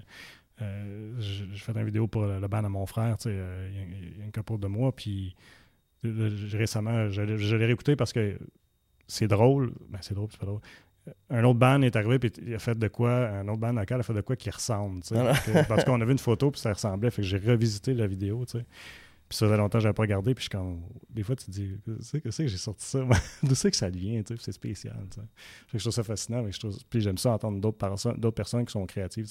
[0.62, 4.20] euh, je fais une vidéo pour le, band à mon frère, tu sais, euh, il
[4.20, 4.96] y a- une couple de mois.
[4.96, 5.36] Puis
[6.06, 8.38] euh, récemment, je, l'ai- je l'ai réécouté parce que
[9.08, 9.74] c'est drôle.
[9.90, 10.62] Ben, c'est drôle, c'est pas drôle.
[11.30, 14.00] Un autre band est arrivé puis il a fait de quoi, un autre band local
[14.00, 15.02] a fait de quoi qui ressemble.
[15.02, 15.18] tu sais.
[15.18, 15.34] Ah.
[15.34, 18.08] Fait Parce qu'on a vu une photo puis ça ressemblait, fait que j'ai revisité la
[18.08, 18.46] vidéo.
[18.46, 18.66] tu sais.
[19.34, 20.36] Puis ça faisait longtemps que j'avais pas regardé.
[20.36, 20.84] Puis je comme.
[21.10, 23.00] Des fois, tu te dis, c'est que c'est que j'ai sorti ça?
[23.44, 24.96] D'où c'est que ça sais, C'est spécial.
[25.74, 26.44] je trouve ça fascinant.
[26.44, 29.26] mais je trouve- Puis j'aime ça entendre d'autres personnes, d'autres personnes qui sont créatives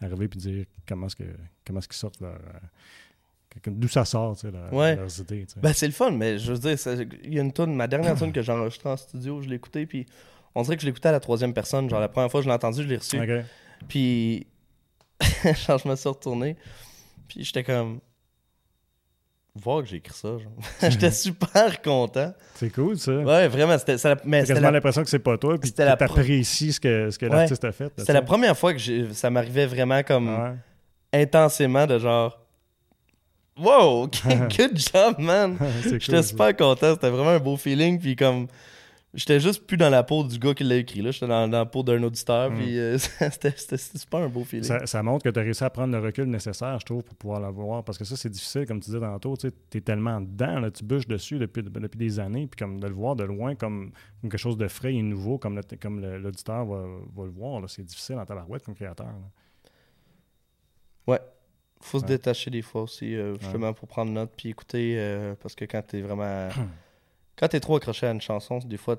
[0.00, 1.24] arriver puis dire comment est-ce que
[1.64, 2.34] comment est-ce qu'ils sortent leur.
[2.34, 4.96] euh, D'où ça sort, tu sais, leur- Ouais.
[4.96, 5.46] leurs idées.
[5.62, 6.76] Ben, c'est le fun, mais je veux dire,
[7.24, 9.56] il y a une tune, ma dernière tune que j'ai enregistrée en studio, je l'ai
[9.56, 10.04] écoutée, puis
[10.54, 11.88] on dirait que je l'écoutais à la troisième personne.
[11.88, 13.18] Genre, la première fois que je l'ai entendu, je l'ai reçu.
[13.20, 13.44] Ok.
[13.88, 14.46] Puis,
[15.66, 16.56] genre, je me suis retourné,
[17.28, 18.00] puis j'étais comme.
[19.62, 20.28] Voir que j'ai écrit ça,
[20.90, 22.34] j'étais super content.
[22.56, 23.12] C'est cool, ça.
[23.12, 26.74] Ouais, vraiment, c'était ça mais T'as quasiment l'impression que c'est pas toi, puis que t'apprécies
[26.74, 27.32] ce que, ce que Ouais.
[27.36, 27.90] l'artiste a fait.
[27.96, 30.52] c'était la première fois que j'ai- ça m'arrivait vraiment comme Ouais.
[31.22, 32.38] intensément de genre.
[33.58, 34.08] Wow,
[34.56, 35.56] good job, man.
[35.56, 36.22] Cool, J'étais ça.
[36.22, 37.98] super content, c'était vraiment un beau feeling.
[37.98, 38.48] Puis comme,
[39.16, 41.10] j'étais juste plus dans la peau du gars qui l'a écrit, là.
[41.10, 42.50] J'étais dans, dans la peau d'un auditeur.
[42.50, 42.54] Mm.
[42.56, 44.64] Puis euh, c'était super un beau feeling.
[44.64, 47.16] Ça, ça montre que tu as réussi à prendre le recul nécessaire, je trouve, pour
[47.16, 47.82] pouvoir le voir.
[47.82, 49.36] Parce que ça, c'est difficile, comme tu disais tantôt.
[49.36, 52.46] Tu es tellement dedans, là, tu bûches dessus depuis, depuis des années.
[52.46, 55.38] Puis comme de le voir de loin comme, comme quelque chose de frais et nouveau,
[55.38, 59.06] comme l'auditeur va, va le voir, c'est difficile en tabarouette comme créateur.
[59.06, 59.12] là.
[61.82, 62.08] Faut se Ouais.
[62.08, 64.32] détacher des fois aussi, euh, justement, pour prendre note.
[64.36, 66.48] Puis écouter, euh, parce que quand t'es vraiment.
[67.36, 68.96] quand t'es trop accroché à une chanson, des fois,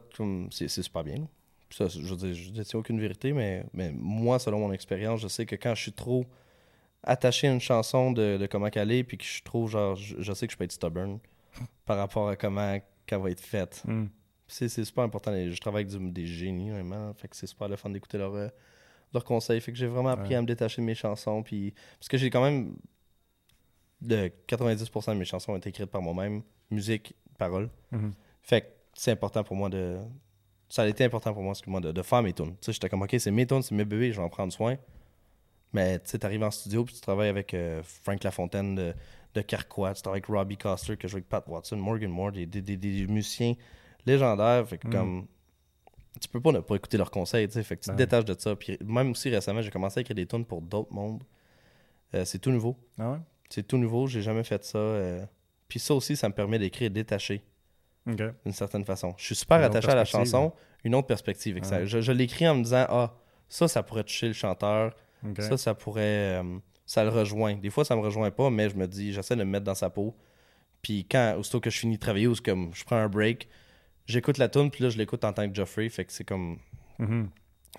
[0.52, 1.28] c'est super bien.
[1.70, 5.28] Ça, je veux dire, je détiens aucune vérité, mais, mais moi, selon mon expérience, je
[5.28, 6.26] sais que quand je suis trop
[7.04, 9.96] attaché à une chanson de, de comment qu'elle est, puis que je suis trop, genre,
[9.96, 11.20] je, je sais que je peux être stubborn
[11.86, 13.84] par rapport à comment qu'elle va être faite.
[13.86, 14.06] Hmm.
[14.48, 15.32] C'est super important.
[15.34, 17.14] Je travaille avec du- des génies, vraiment.
[17.16, 18.48] Fait que c'est super le fun d'écouter leurs euh,
[19.14, 19.60] leurs conseils.
[19.60, 20.36] Fait que j'ai vraiment appris Ouais.
[20.36, 21.44] à me détacher de mes chansons.
[21.44, 21.74] Puis...
[22.00, 22.76] Parce que j'ai quand même.
[24.00, 26.44] De 90% de mes chansons ont été écrites par moi-même.
[26.70, 27.70] Musique, paroles.
[27.92, 28.12] Mhm.
[28.48, 29.98] Fait que c'est important pour moi de.
[30.70, 32.52] Ça a été important pour moi, excuse-moi, de, de faire mes tunes.
[32.52, 34.52] Tu sais, j'étais comme, ok, c'est mes tunes, c'est mes bébés, je vais en prendre
[34.52, 34.78] soin.
[35.74, 38.94] Mais tu sais, t'arrives en studio, puis tu travailles avec euh, Frank Lafontaine de,
[39.34, 42.32] de Carquois, tu travailles avec Robbie Coster, que je joue avec Pat Watson, Morgan Moore,
[42.32, 43.54] des, des, des- des musiciens
[44.06, 44.68] légendaires.
[44.68, 44.92] Fait que Mm.
[44.92, 45.28] comme.
[46.20, 47.64] Tu peux pas ne pas écouter leurs conseils, tu sais.
[47.64, 48.56] Fait que tu te détaches de ça.
[48.56, 51.24] Puis même aussi récemment, j'ai commencé à écrire des tunes pour d'autres mondes.
[52.16, 52.76] Euh, c'est tout nouveau.
[52.98, 53.18] Ah ouais?
[53.50, 54.80] C'est tout nouveau, j'ai jamais fait ça.
[54.80, 55.24] euh.
[55.68, 57.44] Puis ça aussi, ça me permet d'écrire détaché
[58.16, 59.14] D'une certaine façon.
[59.18, 61.56] Je suis super Une attaché à la chanson, une autre perspective.
[61.56, 61.86] Ouais.
[61.86, 63.14] je je l'écris en me disant, ah,
[63.50, 64.96] ça, ça pourrait toucher le chanteur,
[65.44, 66.42] ça, ça pourrait.
[66.42, 67.56] euh, ça le rejoint.
[67.56, 69.76] Des fois, ça me rejoint pas, mais je me dis, j'essaie de me mettre dans
[69.76, 70.16] sa peau.
[70.82, 73.50] Puis quand, aussitôt que je finis de travailler ou comme je prends un break,
[74.06, 75.90] j'écoute la tune puis là, je l'écoute en tant que Geoffrey.
[75.90, 76.60] Fait que c'est comme.
[77.00, 77.30] Mhm.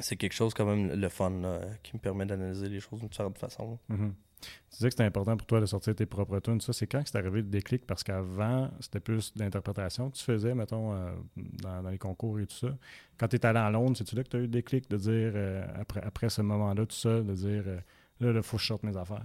[0.01, 3.09] C'est quelque chose quand même le fun là, qui me permet d'analyser les choses d'une
[3.09, 3.79] différente façon.
[3.89, 4.15] Mhm.
[4.41, 6.61] Tu disais que c'était important pour toi de sortir tes propres tunes.
[6.61, 7.87] Ça, c'est quand que c'est arrivé le déclic?
[7.87, 12.47] Parce qu'avant, c'était plus d'interprétation que tu faisais, mettons, euh, dans, dans les concours et
[12.47, 12.69] tout ça.
[13.19, 14.97] Quand tu es allé à Londres, c'est-tu là que tu as eu le déclic de
[14.97, 17.79] dire, euh, après, après ce moment-là, tout ça, de dire, euh,
[18.21, 19.25] là, il faut que je sorte mes affaires?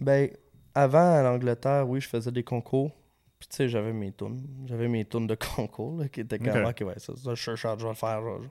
[0.00, 0.30] Ben,
[0.74, 2.92] avant, à l'Angleterre, oui, je faisais des concours.
[3.38, 4.46] Puis, tu sais, j'avais mes tunes.
[4.66, 6.80] J'avais mes tunes de concours, là, qui étaient comme, Ok.
[6.82, 8.48] ok, ouais, ça, ça, je chante, je vais le faire, je, je-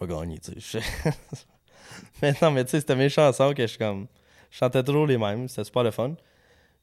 [0.00, 0.80] je vais gagner, tu sais.
[2.22, 4.06] Mais non, mais tu sais, c'était mes chansons que je comme.
[4.50, 6.14] Je chantais toujours les mêmes, c'était super le fun.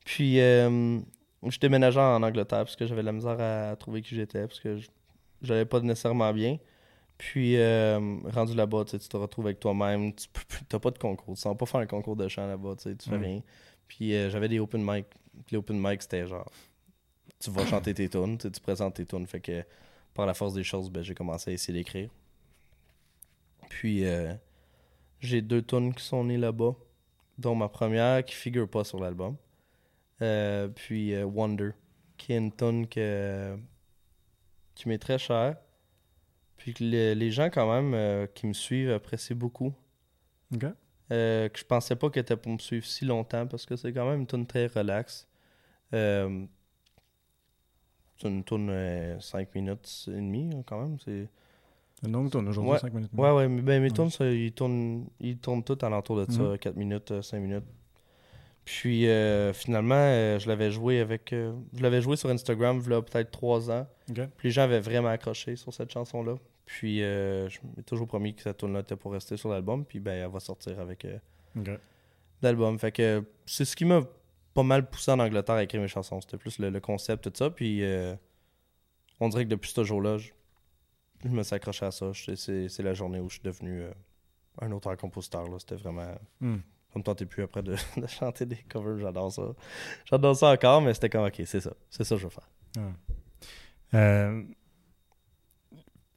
[0.06, 1.00] Puis, euh,
[1.46, 4.60] je déménageais en Angleterre parce que j'avais de la misère à, trouver qui j'étais, parce
[4.60, 4.88] que je
[5.41, 6.58] j'allais pas nécessairement bien.
[7.17, 10.28] Puis, euh, rendu là-bas, tu te retrouves avec toi-même, tu
[10.70, 13.17] t'as pas de concours, tu sens pas faire un concours de chant là-bas, tu fais
[13.17, 13.24] Mm.
[13.24, 13.41] rien.
[13.88, 15.06] Puis euh, j'avais des open mic.
[15.46, 16.50] Puis les open mic, c'était genre,
[17.39, 19.28] tu vas chanter tes tunes, tu présentes tes tunes.
[19.28, 19.63] Fait que
[20.13, 22.10] par la force des choses, ben, j'ai commencé à essayer d'écrire.
[23.70, 24.34] Puis euh,
[25.19, 26.75] j'ai deux tunes qui sont nées là-bas,
[27.38, 29.36] dont ma première qui figure pas sur l'album.
[30.21, 31.71] Euh, puis euh, Wonder,
[32.17, 33.56] qui est une tune que,
[34.75, 35.58] qui m'est très chère.
[36.58, 39.73] Puis que le- les gens, quand même, euh, qui me suivent apprécient beaucoup.
[40.53, 40.65] OK?
[41.10, 44.10] Que je pensais pas qu'elle était pour me suivre si longtemps parce que c'est quand
[44.10, 45.27] même une tune très relax.
[45.93, 46.45] Euh,
[48.17, 50.97] c'est une tune 5 minutes et demie hein, quand même.
[50.99, 51.30] C'est...
[52.05, 52.79] Une longue tourne aujourd'hui, Ouais.
[52.79, 53.12] 5 minutes.
[53.15, 53.93] Ouais, ouais, mais ben, mes Ouais.
[53.95, 56.57] tunes, ça, ils tournent, ils tournent tout alentour de ça, Mhm.
[56.60, 57.63] 4 minutes, 5 minutes.
[58.65, 61.31] Puis euh, finalement, euh, je l'avais joué avec.
[61.33, 63.88] euh, je l'avais joué sur Instagram, il y a peut-être 3 ans.
[64.10, 64.15] OK?
[64.38, 66.36] Puis les gens avaient vraiment accroché sur cette chanson-là.
[66.65, 69.86] Puis euh, je m'ai toujours promis que cette tune-là était pour rester sur l'album.
[69.86, 71.05] Puis ben, elle va sortir avec.
[71.05, 71.17] euh,
[72.41, 72.77] d'album.
[72.77, 74.01] Fait que c'est ce qui m'a
[74.53, 76.19] pas mal poussé en Angleterre à écrire mes chansons.
[76.21, 77.49] C'était plus le, le concept, tout ça.
[77.49, 78.15] Puis euh,
[79.21, 80.29] on dirait que depuis ce jour-là, je,
[81.23, 82.12] je me suis accroché à ça.
[82.13, 83.91] C'est la journée où je suis devenu euh,
[84.62, 85.45] un auteur-compositeur.
[85.60, 86.15] C'était vraiment.
[86.39, 86.58] Hmm.
[86.93, 88.99] Ça me tentait plus après de, de chanter des covers.
[88.99, 89.43] J'adore ça.
[90.06, 91.73] J'adore ça encore, mais c'était comme, ok, c'est ça.
[91.89, 92.49] C'est ça que je veux faire.
[92.77, 92.93] Ouais.
[93.93, 94.43] Euh,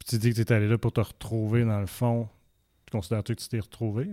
[0.07, 2.27] tu dis que tu es allé là pour te retrouver dans le fond.
[2.85, 4.07] Tu considères-tu que tu t'es retrouvé?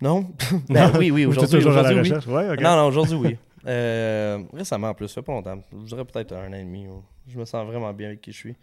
[0.00, 0.30] Non?
[0.68, 2.32] ben oui, oui, aujourd'hui, toujours à la aujourd'hui, oui.
[2.32, 2.56] Ouais.
[2.56, 3.38] Non, non, aujourd'hui, oui.
[3.66, 5.58] Euh, récemment, en plus, ça fait pas longtemps.
[5.72, 6.86] Je dirais peut-être un an et demi.
[7.26, 8.56] Je me sens vraiment bien avec qui je suis.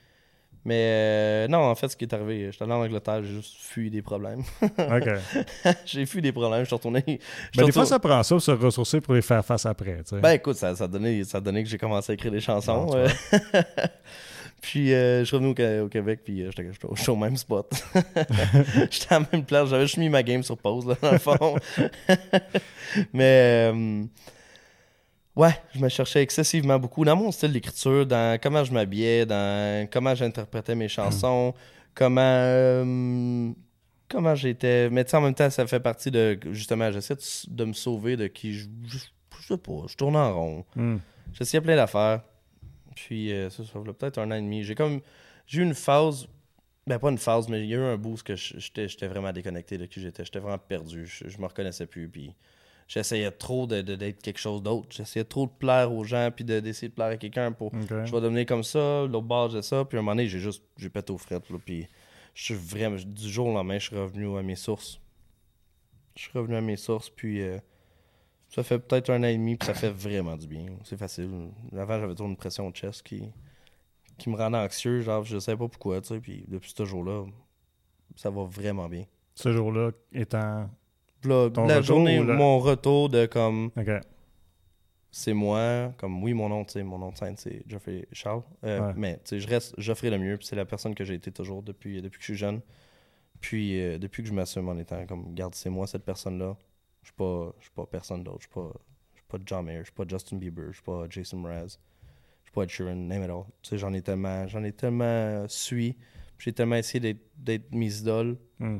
[0.63, 3.55] Mais euh, non, en fait, ce qui est arrivé, j'étais allé en Angleterre, j'ai juste
[3.57, 4.43] fui des problèmes.
[4.61, 5.09] Ok.
[5.85, 7.03] j'ai fui des problèmes, je suis retourné.
[7.05, 7.19] suis
[7.55, 9.97] Ben, des fois, ça prend ça pour se ressourcer pour les faire face après.
[10.03, 10.19] tu sais.
[10.19, 12.39] Ben écoute, ça, ça, a donné, ça a donné que j'ai commencé à écrire des
[12.39, 12.91] chansons.
[12.93, 13.07] Euh.
[14.61, 17.71] puis euh, je suis revenu au, Québec, puis euh, j'étais au, au même spot.
[18.91, 21.17] j'étais à la même place, j'avais juste mis ma game sur pause, là, dans le
[21.17, 21.57] fond.
[23.13, 23.71] Mais
[25.35, 29.87] ouais, je me cherchais excessivement beaucoup dans mon style d'écriture, dans comment je m'habillais, dans
[29.91, 31.53] comment j'interprétais mes chansons,
[31.95, 32.21] comment.
[32.21, 33.53] euh,
[34.11, 34.89] comment j'étais.
[34.89, 36.37] Mais tu sais, en même temps, ça fait partie de.
[36.51, 37.15] Justement, j'essaie
[37.47, 38.67] de, me sauver de qui je.
[38.85, 40.65] Je, je sais pas, je tourne en rond.
[40.75, 40.97] Hmm.
[41.33, 42.21] J'essayais plein d'affaires.
[42.95, 44.63] Puis, euh, ça, ça fait peut-être un an et demi.
[44.63, 45.01] J'ai comme.
[45.47, 46.27] J'ai eu une phase.
[46.87, 49.77] Ben, pas une phase, mais il y a eu un boost que j'étais vraiment déconnecté
[49.77, 50.25] de qui j'étais.
[50.25, 51.05] J'étais vraiment perdu.
[51.05, 52.09] Je, je me reconnaissais plus.
[52.09, 52.35] Puis,
[52.93, 54.87] j'essayais trop de- de- d'être quelque chose d'autre.
[54.91, 56.29] J'essayais trop de plaire aux gens.
[56.35, 57.71] Puis, de- d'essayer de plaire à quelqu'un pour.
[58.05, 59.05] Je vais devenir comme ça.
[59.07, 59.85] L'autre bord, j'ai ça.
[59.85, 60.61] Puis, à un moment donné, j'ai juste.
[60.77, 61.49] J'ai pété aux frettes.
[61.49, 61.87] Là, puis,
[62.33, 62.97] je suis vraiment.
[63.05, 64.99] Du jour au lendemain, je suis revenu à mes sources.
[66.15, 67.09] Je suis revenu à mes sources.
[67.09, 67.41] Puis.
[67.41, 67.57] euh,
[68.49, 70.65] ça fait peut-être un an et demi, puis ça fait vraiment du bien.
[70.83, 71.29] C'est facile.
[71.71, 73.23] Avant, j'avais toujours une pression de chest qui,
[74.17, 74.99] qui me rendait anxieux.
[74.99, 76.19] Genre, je sais pas pourquoi, tu sais.
[76.19, 77.23] Puis depuis ce jour-là,
[78.17, 79.05] ça va vraiment bien.
[79.35, 80.69] Ce jour-là étant.
[81.67, 83.71] La journée, ou mon retour de comme
[85.11, 88.43] c'est moi, comme oui, mon nom, tu sais, mon nom de scène, c'est Geoffrey Charles.
[88.63, 88.93] Euh, Ouais.
[88.95, 91.31] Mais tu sais, je reste Geoffrey le mieux, puis c'est la personne que j'ai été
[91.31, 92.61] toujours depuis, depuis que je suis jeune.
[93.41, 96.55] Puis euh, depuis que je m'assume en étant comme, garde, c'est moi cette personne-là.
[97.01, 98.37] Je suis pas, je suis pas personne d'autre.
[98.41, 98.71] Je suis pas,
[99.15, 101.65] je suis pas John Mayer, je suis pas Justin Bieber, je suis pas Jason Mraz,
[102.43, 103.43] je suis pas Ed Sheeran, name it all.
[103.63, 105.95] Tu sais, j'en ai tellement, j'en ai tellement suivi.
[106.37, 108.37] J'ai tellement essayé d'être- d'être mes idoles.
[108.59, 108.77] Hmm.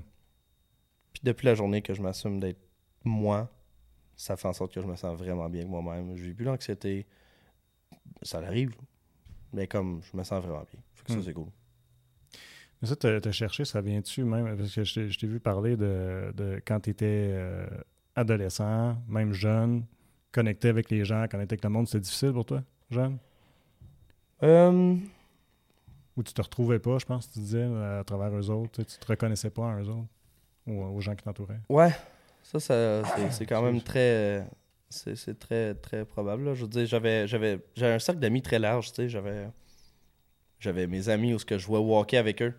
[1.14, 2.60] Puis depuis la journée que je m'assume d'être
[3.04, 3.50] moi,
[4.16, 6.16] ça fait en sorte que je me sens vraiment bien avec moi-même.
[6.16, 7.06] J'ai plus l'anxiété.
[8.22, 8.76] Ça arrive.
[9.54, 10.82] Mais comme je me sens vraiment bien.
[10.94, 11.20] Fait que Hmm.
[11.20, 11.48] ça, c'est cool.
[12.82, 14.58] Mais ça, te, chercher, ça vient-tu même?
[14.58, 17.36] Parce que je t'ai- je vu parler de, de quand tu étais
[18.16, 19.86] adolescent, même jeune,
[20.32, 21.88] connecté avec les gens, connecté avec le monde.
[21.88, 23.18] C'était difficile pour toi, jeune?
[24.44, 24.96] Euh,
[26.18, 28.84] Ou tu te retrouvais pas, je pense, tu disais, à travers eux autres.
[28.84, 30.10] Tu te reconnaissais pas en eux autres?
[30.68, 31.60] Ou aux gens qui t'entouraient.
[31.70, 31.92] ouais,
[32.44, 34.46] ça, ça c'est, c'est quand même très.
[34.90, 36.46] C'est, c'est très, très probable.
[36.46, 36.54] là.
[36.54, 38.90] Je veux dire, j'avais, un cercle d'amis très large.
[38.92, 39.48] Tu sais, j'avais,
[40.60, 42.54] j'avais mes amis où ce que je jouais hockey avec eux.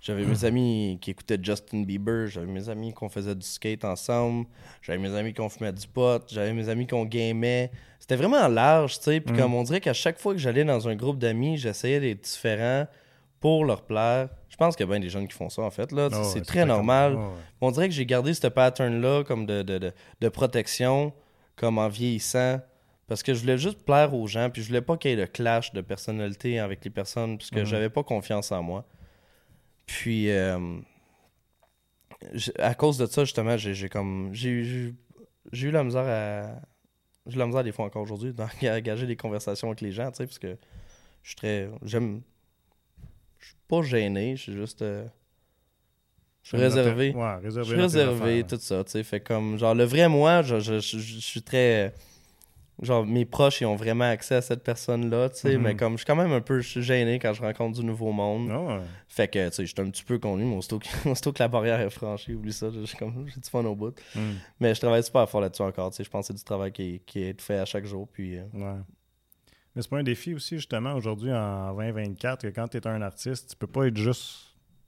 [0.00, 4.46] J'avais mes amis qui écoutaient Justin Bieber, j'avais mes amis qu'on faisait du skate ensemble,
[4.80, 7.70] j'avais mes amis qu'on fumait du pot, j'avais mes amis qu'on gamait.
[7.98, 9.20] C'était vraiment large, tu sais.
[9.20, 9.38] Puis Mm.
[9.38, 12.86] comme on dirait qu'à chaque fois que j'allais dans un groupe d'amis, j'essayais d'être différent
[13.40, 14.28] pour leur plaire.
[14.48, 15.90] Je pense qu'il y a bien des jeunes qui font ça, en fait.
[15.92, 16.08] Là.
[16.24, 17.14] C'est très comme- normal.
[17.16, 17.24] ouais.
[17.62, 21.12] On dirait que j'ai gardé ce pattern-là comme de, de, de, de protection,
[21.56, 22.60] comme en vieillissant.
[23.06, 25.16] Parce que je voulais juste plaire aux gens, puis je voulais pas qu'il y ait
[25.16, 28.84] de clash de personnalité avec les personnes, parce que j'avais pas confiance en moi.
[29.86, 30.78] Puis, euh,
[32.58, 34.30] à cause de ça, justement, j'ai j'ai comme.
[34.32, 36.60] J'ai eu la misère à.
[37.26, 40.18] J'ai eu la misère des fois encore aujourd'hui d'engager des conversations avec les gens, tu
[40.18, 40.56] sais, parce que
[41.22, 41.68] je suis très.
[41.82, 42.22] J'aime.
[43.40, 44.82] Je suis pas gêné, je suis juste.
[44.82, 45.04] euh,
[46.42, 47.12] je suis réservé.
[47.14, 47.68] Ouais, réservé.
[47.68, 49.02] Je suis réservé, tout ça, tu sais.
[49.02, 51.92] Fait comme, genre, le vrai moi, je, je, je- je suis très.
[52.82, 55.56] Genre, mes proches, ils ont vraiment accès à cette personne-là, tu sais.
[55.58, 55.62] Mhm.
[55.62, 57.84] Mais comme, je suis quand même un peu je suis gêné quand je rencontre du
[57.84, 58.48] nouveau monde.
[58.50, 58.80] Ah ouais.
[59.06, 61.48] Fait que, tu sais, j'étais un petit peu connu, mais aussitôt que, aussitôt que la
[61.48, 63.94] barrière est franchie, oublie ça, j'ai comme, j'ai du fun au bout.
[64.14, 64.32] Hmm.
[64.60, 66.04] Mais je travaille super fort là-dessus encore, tu sais.
[66.04, 68.38] Je pense que c'est du travail qui, qui est fait à chaque jour, puis.
[68.38, 68.80] euh, Ouais.
[69.74, 73.02] Mais c'est pas un défi aussi, justement, aujourd'hui, en 2024, que quand tu es un
[73.02, 74.46] artiste, tu peux pas être juste.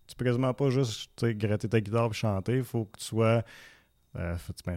[0.09, 2.57] Tu peux quasiment pas juste gratter ta guitare et chanter.
[2.57, 3.43] Il faut que tu sois.
[4.17, 4.77] euh, faut ben,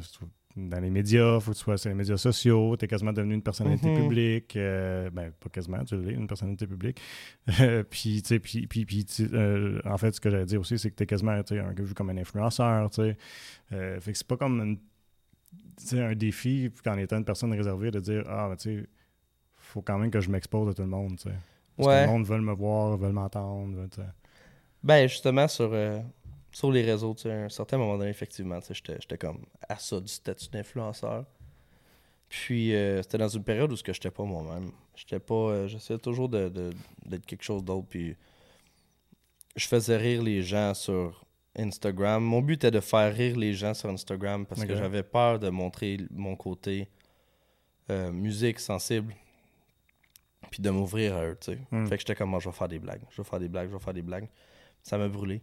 [0.55, 3.33] dans les médias, faut que tu sois sur les médias sociaux, tu es quasiment devenu
[3.33, 3.95] une personnalité Mhm.
[3.95, 4.55] publique.
[4.55, 7.01] euh, ben, pas quasiment, tu l'es, une personnalité publique.
[7.59, 10.79] Euh, puis, tu sais, puis, puis, puis, euh, en fait, ce que j'allais dire aussi,
[10.79, 12.89] c'est que tu es quasiment un, vu comme un influenceur.
[12.91, 13.17] tu sais.
[13.73, 14.79] Euh, fait que c'est pas comme une-
[15.99, 18.87] un défi, qu'en étant une personne réservée, de dire Ah, ben, tu sais,
[19.75, 21.17] faut quand même que je m'expose à tout le monde.
[21.17, 21.35] tu sais.
[21.77, 22.05] Parce que Ouais.
[22.05, 23.87] le monde veut me voir, veut m'entendre.
[24.81, 25.99] Ben, justement, sur, euh,
[26.51, 29.39] sur les réseaux, tu sais, à un certain moment donné, effectivement, tu sais, j'étais comme
[29.67, 31.25] à ça du statut d'influenceur.
[32.29, 34.71] Puis, euh, c'était dans une période où ce que j'étais pas moi-même.
[34.95, 35.33] J'étais pas...
[35.35, 36.73] euh, J'essayais toujours de- de-
[37.05, 38.15] d'être quelque chose d'autre, puis
[39.55, 41.25] je faisais rire les gens sur
[41.57, 42.23] Instagram.
[42.23, 45.49] Mon but était de faire rire les gens sur Instagram parce que j'avais peur de
[45.49, 46.87] montrer mon côté
[47.91, 49.13] euh, musique sensible
[50.55, 51.59] puis de m'ouvrir à eux, tu sais.
[51.69, 51.85] Hmm.
[51.85, 53.67] Fait que j'étais comme, moi, je vais faire des blagues, je vais faire des blagues,
[53.67, 54.29] je vais faire des blagues.
[54.83, 55.41] Ça m'a brûlé.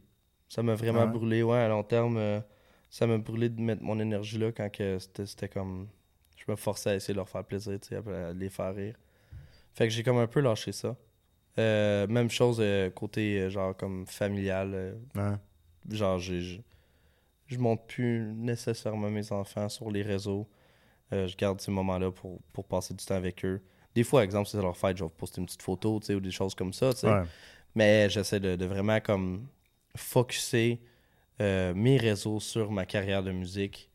[0.48, 2.16] Ça m'a vraiment Ah brûlé, ouais, à long terme.
[2.16, 2.40] euh,
[2.88, 5.87] ça m'a brûlé de mettre mon énergie là quand que c'était comme.
[6.38, 8.96] Je me forçais à essayer de leur faire plaisir, tu sais, à les faire rire.
[9.75, 10.96] Fait que j'ai comme un peu lâché ça.
[11.59, 14.96] Euh, même chose euh, côté, genre, comme familial.
[15.14, 15.37] Ouais.
[15.94, 16.61] genre, j'ai- je,
[17.48, 20.48] je monte plus nécessairement mes enfants sur les réseaux.
[21.12, 23.61] Euh, je garde ces moments-là pour, pour passer du temps avec eux.
[23.95, 26.15] Des fois, exemple, si c'est leur fête, je vais poster une petite photo, tu sais,
[26.15, 27.09] ou des choses comme ça, tu sais.
[27.13, 27.23] Ouais.
[27.75, 29.47] Mais j'essaie de, de vraiment comme
[29.97, 30.81] focuser
[31.41, 33.91] euh, mes réseaux sur ma carrière de musique.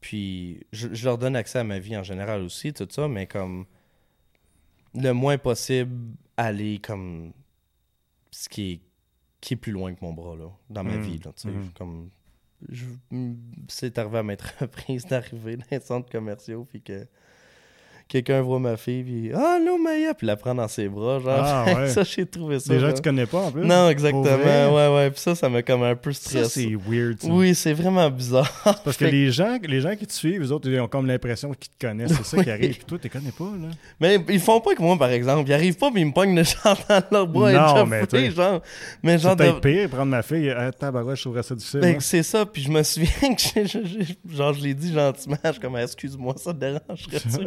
[0.00, 3.26] Puis je, je leur donne accès à ma vie en général aussi, tout ça, mais
[3.26, 3.66] comme
[4.94, 7.32] le moins possible aller comme
[8.30, 8.80] ce qui est,
[9.40, 11.02] qui est plus loin que mon bras là, dans ma Mhm.
[11.02, 11.18] vie.
[11.18, 11.48] Là, tu sais.
[11.48, 11.70] Mhm.
[11.72, 12.10] comme,
[13.68, 17.06] c'est arrivé à m'être reprise d'arriver dans les centres commerciaux, puis que
[18.08, 21.20] quelqu'un voit ma fille, puis Ah, allô Maya, puis la prend dans ses bras.
[21.20, 21.88] Genre, Ah, ouais.
[21.88, 22.72] ça, j'ai trouvé ça.
[22.72, 23.64] Des gens que tu connais pas en plus.
[23.66, 24.22] Non, exactement.
[24.24, 25.10] Ouais, ouais.
[25.10, 26.68] Puis ça, ça m'a comme un peu Ça, stressé.
[26.70, 27.20] c'est weird.
[27.20, 27.28] ça.
[27.28, 28.50] Oui, c'est vraiment bizarre.
[28.84, 31.06] Parce que Fait- les gens, les gens qui te suivent, eux autres, ils ont comme
[31.06, 32.12] l'impression qu'ils te connaissent.
[32.14, 32.76] C'est ça qui arrive.
[32.76, 33.68] Puis toi, tu les connais pas, là.
[34.00, 35.48] Mais ils font pas que moi, par exemple.
[35.48, 38.06] Ils arrivent pas, puis ils me pognent le chant dans leur bras Non, et mais
[38.06, 38.62] t'sais, genre.
[39.02, 40.50] Mais genre, de- peut-être pire, prendre ma fille.
[40.56, 41.80] Ah, tabarouette, je trouverais ça difficile.
[41.80, 42.00] Ben, moi.
[42.00, 45.36] c'est ça, puis je me souviens que je, je- je- genre, je l'ai dit gentiment,
[45.44, 47.44] je suis comme, excuse-moi, ça te dérangerait-tu?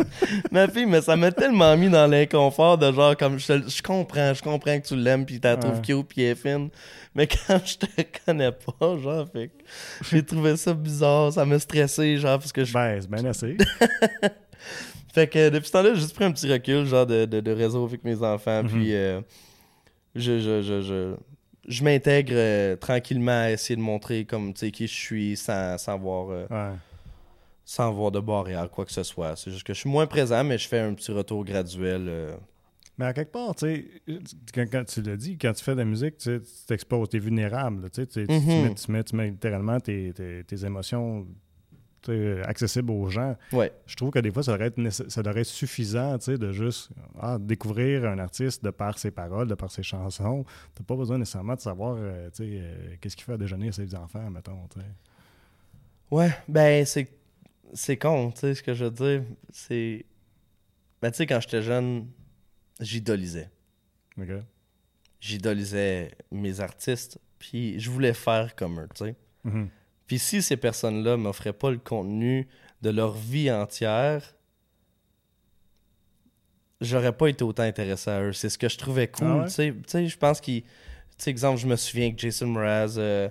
[0.50, 4.34] Ma fille, mais ça m'a tellement mis dans l'inconfort de genre, comme, je, je comprends,
[4.34, 6.68] je comprends que tu l'aimes, puis tu la trouves cute, puis elle est fine,
[7.14, 7.86] mais quand je te
[8.24, 9.62] connais pas, genre, fait que
[10.10, 13.56] j'ai trouvé ça bizarre, ça m'a stressé, genre, parce que je Ben, c'est bien assez.
[15.12, 17.50] Fait que depuis ce temps-là, j'ai juste pris un petit recul, genre de, de, de
[17.52, 18.62] réseau avec mes enfants.
[18.62, 18.68] Mhm.
[18.70, 19.20] Puis euh,
[20.14, 21.14] je, je, je, je,
[21.68, 25.76] je m'intègre euh, tranquillement à essayer de montrer comme tu sais qui je suis sans,
[25.76, 26.76] sans voir euh, Ouais.
[27.72, 29.34] Sans voir de barrière, quoi que ce soit.
[29.34, 32.04] C'est juste que je suis moins présent, mais je fais un petit retour graduel.
[32.06, 32.36] euh.
[32.98, 33.86] Mais à quelque part, tu sais,
[34.52, 37.20] quand, quand tu l'as dit, quand tu fais de la musique, tu t'exposes, tu es
[37.20, 37.84] vulnérable.
[37.84, 41.26] là, Tu, mets, tu, mets, tu mets littéralement tes, tes, tes émotions
[42.44, 43.36] accessibles aux gens.
[43.54, 43.72] Ouais.
[43.86, 47.38] Je trouve que des fois, ça devrait être, ça devrait être suffisant de juste ah,
[47.40, 50.44] découvrir un artiste de par ses paroles, de par ses chansons.
[50.76, 51.96] Tu pas besoin nécessairement de savoir
[52.34, 54.68] sais, euh, qu'est-ce qu'il fait à déjeuner à ses enfants, mettons.
[54.74, 54.86] tu sais.
[56.10, 57.21] Ouais, ben c'est
[57.72, 59.22] c'est con, tu sais ce que je veux dire.
[59.50, 60.04] C'est
[61.00, 62.08] ben tu sais quand j'étais jeune,
[62.80, 63.50] j'idolisais.
[64.18, 64.28] OK?
[65.20, 69.16] J'idolisais mes artistes, puis je voulais faire comme eux, tu sais.
[69.44, 69.68] Mhm.
[70.06, 72.46] Puis si ces personnes-là m'offraient pas le contenu
[72.82, 74.36] de leur vie entière,
[76.80, 78.32] j'aurais pas été autant intéressé à eux.
[78.32, 79.26] C'est ce que je trouvais cool.
[79.26, 79.44] Ah ouais?
[79.46, 80.62] Tu sais, tu sais, je pense qu'il.
[80.62, 80.68] Tu
[81.18, 83.28] sais, exemple, je me souviens que Jason Mraz, euh,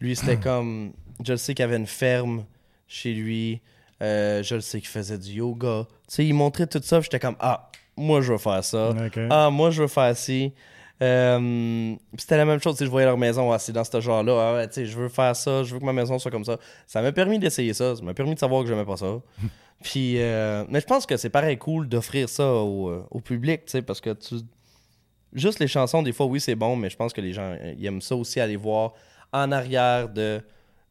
[0.00, 0.92] lui, c'était comme.
[1.24, 2.44] Je le sais qu'il avait une ferme
[2.92, 3.60] chez lui.
[4.02, 5.86] Euh, je le sais qu'il faisait du yoga.
[6.08, 7.00] Tu sais, il montrait tout ça.
[7.00, 8.94] J'étais comme, ah, moi, je veux faire ça.
[9.30, 10.52] Ah, moi, je veux faire ci.
[11.00, 14.54] Euh, c'était la même chose, je voyais leur maison, ah, c'est dans ce genre-là, ah
[14.54, 16.58] ouais, tu sais, je veux faire ça, je veux que ma maison soit comme ça.
[16.86, 19.20] Ça m'a permis d'essayer ça, ça m'a permis de savoir que j'aimais pas ça.
[19.82, 23.72] Puis, euh, mais je pense que c'est pareil cool d'offrir ça au, au public, tu
[23.72, 24.36] sais, parce que tu...
[25.32, 27.84] Juste les chansons, des fois, oui, c'est bon, mais je pense que les gens, ils
[27.84, 28.92] aiment ça aussi, aller voir
[29.32, 30.40] en arrière de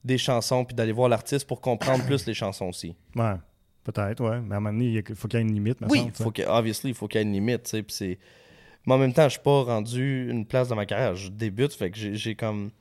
[0.04, 2.96] des chansons, puis d'aller voir l'artiste pour comprendre plus les chansons aussi.
[3.16, 3.36] Ouais.
[3.84, 4.40] Peut-être, ouais.
[4.42, 5.78] Mais à un moment donné, il faut qu'il y ait une limite.
[5.90, 7.96] Oui, semble, faut que, obviously, il faut qu'il y ait une limite, tu sais, puis
[7.96, 8.20] c'est...
[8.86, 11.16] Mais en même temps, je suis pas rendu une place dans ma carrière.
[11.16, 12.72] Je débute, fait que j'ai j'ai comme...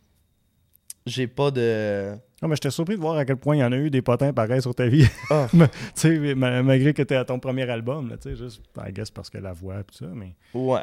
[1.06, 2.12] J'ai pas de...
[2.42, 4.00] Non, mais j'étais surpris de voir à quel point il y en a eu des
[4.02, 5.06] potins pareils sur ta vie.
[5.52, 9.28] Mais, tu malgré que tu à ton premier album, tu sais, juste, I guess, parce
[9.30, 10.80] que la voix et tout ça, mais Ouais.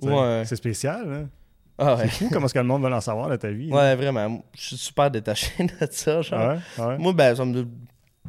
[0.00, 0.42] tu sais, Ouais.
[0.46, 1.22] c'est spécial, là.
[1.78, 3.68] Ah C'est fou comment est-ce que le monde veut en savoir de ta vie.
[3.70, 3.76] là.
[3.76, 4.44] Ouais, vraiment.
[4.54, 6.38] Je suis super détaché de ça, genre.
[6.40, 6.58] Ah ouais?
[6.78, 6.98] Ah ouais?
[6.98, 7.66] Moi, ben, ça me...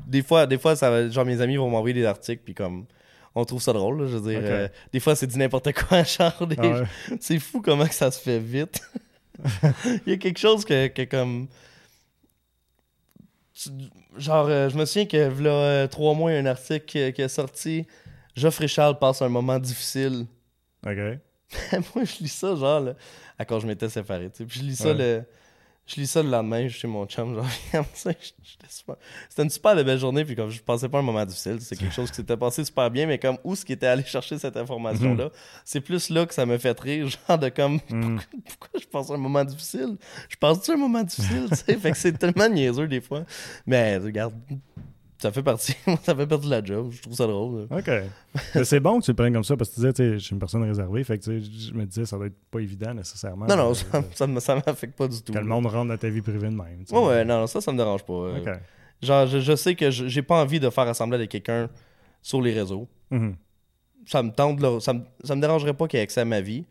[0.08, 2.86] Des fois, des fois ça genre, mes amis vont m'envoyer des articles, puis comme...
[3.36, 4.41] On trouve ça drôle, là, je veux dire.
[4.43, 6.45] Euh, des fois, c'est du n'importe quoi, genre.
[6.45, 6.84] des- Ah?
[7.19, 8.79] C'est fou comment que ça se fait vite.
[10.06, 11.47] Il y a quelque chose que, que comme.
[14.17, 16.86] Genre, euh, je me souviens que, là, euh, trois mois, il y a un article
[16.86, 17.88] qui, qui est sorti.
[18.36, 20.25] Geoffrey Charles passe un moment difficile.
[20.86, 20.97] OK.
[21.95, 22.93] Moi, je lis ça, genre, là,
[23.37, 24.45] à quand je m'étais séparé, tu sais.
[24.45, 24.93] Puis je lis ça Ouais.
[24.93, 25.23] le.
[25.85, 27.45] Je lis ça le lendemain, je suis chez mon chum, genre,
[27.93, 31.93] C'était une super belle journée, puis comme je passais pas un moment difficile, c'est quelque
[31.93, 34.56] chose qui s'était passé super bien, mais comme où ce qui était allé chercher cette
[34.56, 35.29] information-là,
[35.65, 38.17] c'est plus là que ça me fait rire, genre de comme, Hmm.
[38.47, 39.97] pourquoi je passe un moment difficile?
[40.29, 41.75] Je passe-tu un moment difficile, tu sais?
[41.77, 43.25] fait que c'est tellement niaiseux des fois.
[43.65, 44.33] Mais regarde,
[45.24, 47.67] ça fait partie, ça fait partie de la job, je trouve ça drôle.
[47.69, 47.78] là.
[47.78, 47.90] OK.
[48.63, 50.34] C'est bon que tu le prennes comme ça parce que tu disais, tu je suis
[50.34, 51.04] une personne réservée.
[51.04, 53.46] Fait que je me disais, ça doit être pas évident nécessairement.
[53.48, 54.04] Non, non, de- ça,
[54.40, 55.34] ça, m'affecte pas du tout.
[55.34, 56.84] que le monde rentre dans ta vie privée de même.
[56.92, 58.13] Ouais, ouais, non, non, ça, ça me dérange pas.
[58.13, 58.40] euh.
[58.40, 58.50] OK.
[59.02, 61.69] Genre, je, je sais que je- j'ai pas envie de faire assembler avec quelqu'un
[62.21, 62.88] sur les réseaux.
[63.12, 63.36] Mhm.
[64.06, 66.65] Ça me tente, ça, me, ça me dérangerait pas qu'il ait accès à ma vie.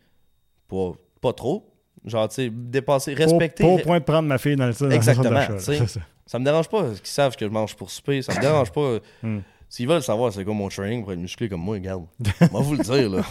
[0.67, 0.91] Pas,
[1.21, 1.69] pas trop.
[2.05, 3.63] Genre, tu sais, dépasser, Pas- respecter.
[3.63, 5.79] Pas au point de prendre ma fille dans le dans Exactement, tu sais.
[6.25, 6.39] Ça.
[6.39, 8.21] Me dérange pas qu'ils savent que je mange pour souper.
[8.21, 8.99] Ça me dérange pas.
[9.21, 9.39] Hmm.
[9.69, 12.05] S'ils veulent savoir c'est quoi mon training pour être musclé comme moi, regarde.
[12.51, 13.23] Moi, vous le dire, là.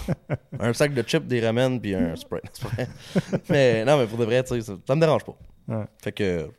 [0.58, 2.60] Un sac de chips, des ramen, puis un Sprite.
[2.62, 2.88] Vrai.
[3.48, 5.36] mais non, mais pour de vrai, tu sais, ça, ça me dérange pas.
[5.68, 5.84] Ouais.
[6.02, 6.50] Fait que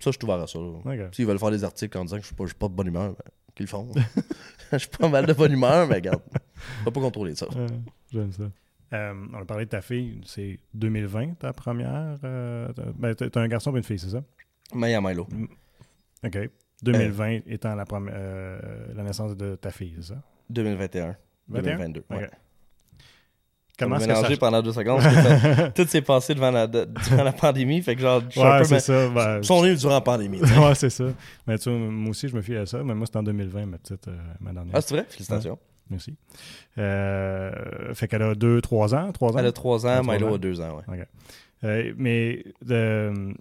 [0.00, 0.58] ça, je suis ouvert à ça.
[0.58, 0.66] là.
[0.84, 1.14] Ok.
[1.14, 2.74] S'ils veulent faire des articles en disant que je suis pas, je suis pas de
[2.74, 3.24] bonne humeur, ben,
[3.54, 3.88] qu'ils le font.
[4.70, 6.20] Je suis pas mal de bonne humeur, mais regarde.
[6.82, 7.46] On va pas contrôler ça.
[7.56, 7.66] Euh,
[8.12, 8.44] J'aime ça.
[8.92, 12.18] Euh, on a parlé de ta fille, c'est 2020 ta première.
[12.24, 14.22] euh, t'as- ben, t'as t'as un garçon et une fille, c'est ça?
[14.74, 15.26] Maya Milo.
[16.24, 16.38] OK.
[16.82, 18.58] 2020 étant la, première, euh,
[18.94, 20.22] la naissance de ta fille, c'est ça?
[20.50, 21.16] 2021.
[21.48, 21.62] 21?
[21.76, 22.04] 2022.
[22.10, 22.24] Ouais.
[22.24, 22.30] Ok.
[23.78, 24.36] Comment est-ce que ça...
[24.36, 25.00] pendant deux secondes.
[25.00, 27.80] ça- Tout s'est passé devant la, de- durant la pandémie.
[27.82, 29.08] Fait que genre, je Ouais, c'est ça.
[29.08, 30.40] ben, sont nés durant la pandémie.
[30.42, 31.04] ouais, c'est ça.
[31.46, 32.82] Mais tu vois, moi aussi, je me fie à ça.
[32.84, 34.74] Mais moi, c'était en 2020, ma petite, euh, ma dernière.
[34.76, 35.06] Ah, c'est vrai?
[35.08, 35.58] Félicitations.
[35.90, 36.16] Merci.
[36.78, 39.10] Euh, fait qu'elle a 2-3 ans.
[39.12, 39.38] 3 ans?
[39.38, 40.34] Elle a trois ans, Elle a trois Milo ans?
[40.34, 41.06] a deux ans, ouais.
[41.64, 43.34] Euh, mais de-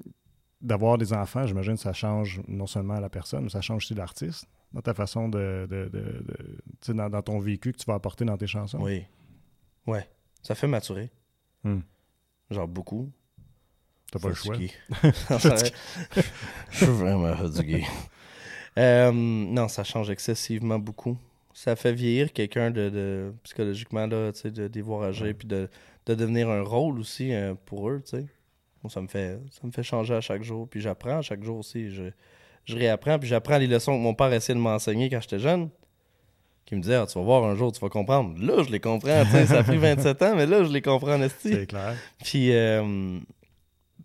[0.61, 3.93] d'avoir des enfants, j'imagine que ça change non seulement la personne, mais ça change aussi
[3.95, 5.67] l'artiste dans ta façon de.
[5.69, 8.47] de, de- de- tu sais, dans, dans ton vécu que tu vas apporter dans tes
[8.47, 8.79] chansons.
[8.81, 9.03] Oui.
[9.87, 10.07] Ouais.
[10.43, 11.09] Ça fait maturer.
[11.63, 11.79] Hmm.
[12.49, 13.11] Genre beaucoup.
[14.11, 14.55] T'as pas le choix.
[16.71, 17.85] Je suis vraiment fatigué.
[18.77, 21.17] Euh, non, ça change excessivement beaucoup.
[21.53, 25.69] Ça fait vieillir quelqu'un de, de- psychologiquement là, tu sais, de âgés, puis de,
[26.05, 28.25] de devenir un rôle aussi euh, pour eux, tu sais.
[28.83, 31.43] Bon, ça me fait ça me fait changer à chaque jour, puis j'apprends à chaque
[31.43, 31.91] jour aussi.
[31.91, 32.03] Je,
[32.65, 35.69] je réapprends, puis j'apprends les leçons que mon père essayait de m'enseigner quand j'étais jeune.
[36.65, 38.37] Qui me disait, Ah, tu vas voir un jour, tu vas comprendre.
[38.39, 41.21] Là, je les comprends, ça a pris 27 ans, mais là, je les comprends en
[41.21, 41.53] esti.
[41.53, 41.95] C'est clair.
[42.23, 43.19] Puis, euh,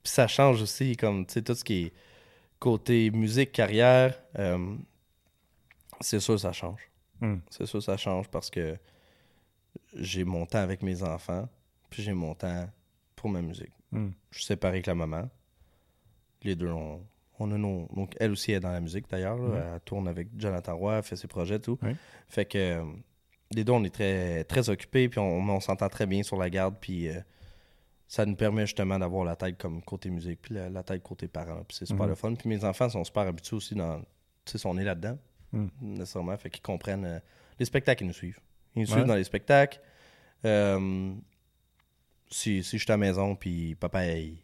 [0.03, 1.93] puis ça change aussi, comme, tu sais, tout ce qui est
[2.59, 4.75] côté musique, carrière, euh,
[6.01, 6.81] c'est sûr ça change.
[7.21, 7.37] Hmm.
[7.51, 8.77] C'est sûr ça change parce que
[9.95, 11.49] j'ai mon temps avec mes enfants,
[11.91, 12.69] puis j'ai mon temps
[13.15, 13.73] pour ma musique.
[13.97, 14.11] Hmm.
[14.31, 15.29] Je suis séparé avec la maman.
[16.43, 17.01] Les deux, on,
[17.39, 17.89] on a nos...
[17.95, 19.41] Donc, elle aussi est dans la musique, d'ailleurs.
[19.41, 19.59] Ouais.
[19.75, 21.79] Elle tourne avec Jonathan Roy, elle fait ses projets, tout.
[21.83, 21.97] Ouais.
[22.29, 22.85] Fait que euh,
[23.55, 26.51] les deux, on est très, très occupés, puis on, on s'entend très bien sur la
[26.51, 27.21] garde, puis euh,
[28.09, 31.27] ça nous permet justement d'avoir la tête comme côté musique, puis la, la tête côté
[31.29, 31.63] parents.
[31.67, 32.11] Puis c'est super Mhm.
[32.11, 32.35] le fun.
[32.35, 34.01] Puis mes enfants sont super habitués aussi dans.
[34.45, 35.19] Tu sais, sont nés là-dedans,
[35.81, 36.37] nécessairement.
[36.37, 37.19] Fait qu'ils comprennent euh,
[37.59, 38.39] les spectacles, ils nous suivent.
[38.77, 38.93] Ils nous Ouais.
[38.95, 39.81] suivent dans les spectacles.
[40.45, 41.15] Euh,
[42.31, 44.39] si, si je suis à la maison, puis papa, il,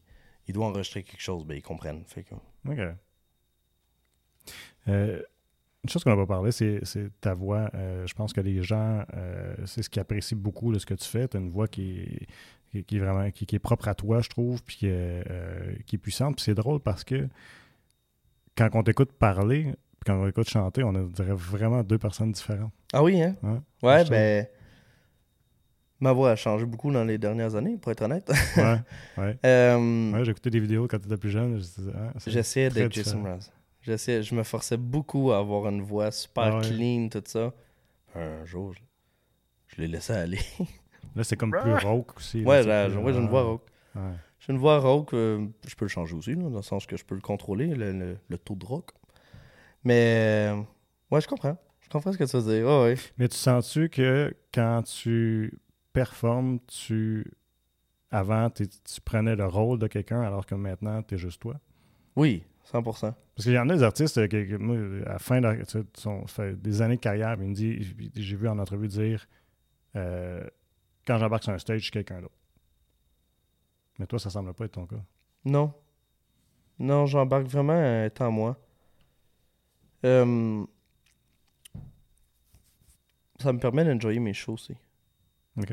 [0.46, 2.04] il doit enregistrer quelque chose, ben ils comprennent.
[2.06, 2.96] Fait que, OK.
[4.88, 5.22] Euh,
[5.84, 6.80] une chose qu'on n'a pas parlé, c'est
[7.20, 7.70] ta voix.
[7.74, 10.94] Euh, je pense que les gens, euh, c'est ce qu'ils apprécient beaucoup de ce que
[10.94, 11.26] tu fais.
[11.26, 12.28] Tu as une voix qui
[12.72, 15.24] est, qui, est vraiment qui, qui est propre à toi, je trouve, puis qui est,
[15.86, 16.36] qui est puissante.
[16.36, 17.28] Puis c'est drôle parce que
[18.56, 22.72] quand on t'écoute parler, puis quand on t'écoute chanter, on dirait vraiment deux personnes différentes.
[22.92, 23.36] Ah oui, hein?
[23.82, 24.46] Ouais, ben.
[26.02, 28.28] Ma voix a changé beaucoup dans les dernières années, pour être honnête.
[28.56, 28.76] Ouais,
[29.18, 29.38] ouais.
[29.46, 31.58] Euh, Ouais, écouté des vidéos quand tu étais plus jeune.
[31.60, 33.20] je ah, J'essayais d'être Jason.
[33.20, 33.52] Mraz.
[33.82, 36.68] J'essayais, je me forçais beaucoup à avoir une voix super Ah ouais.
[36.68, 37.52] clean, tout ça.
[38.16, 38.80] Un jour, je,
[39.68, 40.40] je l'ai laissé aller.
[41.14, 42.44] Là, c'est comme plus rauque aussi.
[42.44, 42.86] ouais, j'ai ouais,
[43.16, 43.66] une voix rauque.
[44.40, 46.96] J'ai une voix rauque, euh, je peux le changer aussi, là, dans le sens que
[46.96, 48.90] je peux le contrôler, le, le- le taux de rock.
[49.84, 50.60] Mais, euh,
[51.12, 51.56] ouais, je comprends.
[51.80, 52.66] Je comprends ce que tu veux dire.
[52.66, 52.96] Ouais.
[53.18, 55.58] Mais tu sens-tu que quand tu
[55.92, 57.26] performes, tu.
[58.10, 58.66] Avant, tu
[59.04, 61.58] prenais le rôle de quelqu'un alors que maintenant, tu es juste toi?
[62.14, 62.82] Oui, 100%.
[62.82, 63.14] Parce
[63.44, 64.76] qu'il y en a des artistes euh, que, que moi,
[65.06, 67.46] à la fin de leur- tu sais, sont, ça fait des années de carrière, puis
[67.46, 69.26] il me dit, j'ai vu en entrevue dire
[69.96, 70.46] euh,
[71.06, 72.36] quand j'embarque sur un stage, je suis quelqu'un d'autre.
[73.98, 75.02] Mais toi, ça semble pas être ton cas.
[75.46, 75.72] Non.
[76.78, 78.58] Non, j'embarque vraiment étant moi.
[80.04, 80.64] Euh,
[83.40, 84.74] ça me permet d'enjoyer mes shows aussi.
[85.58, 85.72] OK.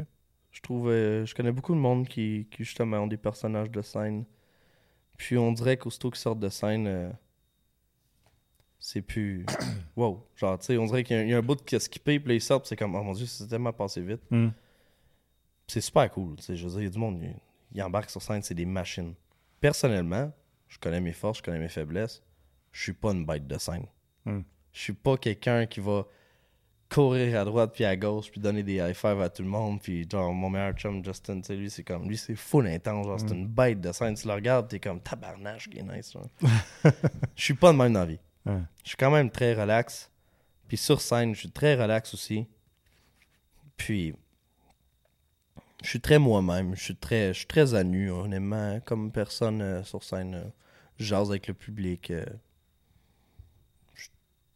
[0.52, 3.82] Je trouve, euh, je connais beaucoup de monde qui, qui justement ont des personnages de
[3.82, 4.26] scène.
[5.18, 7.12] Puis on dirait qu'aussitôt qu'ils sortent de scène, euh,
[8.80, 9.46] c'est plus.
[9.96, 10.26] wow.
[10.36, 11.80] Genre, tu sais, on dirait qu'il y, a- il y a un bout qui a
[11.80, 14.22] skippé, puis là, ils sortent, c'est comme, oh mon dieu, c'est tellement passé vite.
[14.32, 14.50] Hmm.
[15.68, 16.36] C'est super cool.
[16.38, 17.22] tu sais, Je veux dire, il y a du monde,
[17.74, 19.14] ils, embarquent sur scène, c'est des machines.
[19.60, 20.32] Personnellement,
[20.68, 22.24] je connais mes forces, je connais mes faiblesses.
[22.72, 23.86] Je suis pas une bête de scène.
[24.26, 24.42] Hmm.
[24.72, 26.08] Je suis pas quelqu'un qui va
[26.92, 29.80] courir à droite puis à gauche puis donner des high five à tout le monde
[29.82, 33.06] puis genre mon meilleur chum Justin tu sais lui c'est comme lui c'est full intense
[33.06, 33.38] genre c'est Mm.
[33.38, 34.16] une bête de scène.
[34.16, 36.16] Tu le regardes t'es comme tabarnache qui est nice
[36.86, 38.20] je suis pas de même dans la vie.
[38.46, 38.58] Ouais.
[38.84, 40.10] je suis quand même très relax.
[40.68, 42.48] Puis sur scène je suis très relax aussi.
[43.78, 44.16] Puis
[45.84, 46.76] je suis très moi-même.
[46.76, 48.80] Je suis très je suis très à nu honnêtement.
[48.86, 50.44] Comme personne euh, sur scène euh,
[50.98, 52.26] je jase avec le public euh,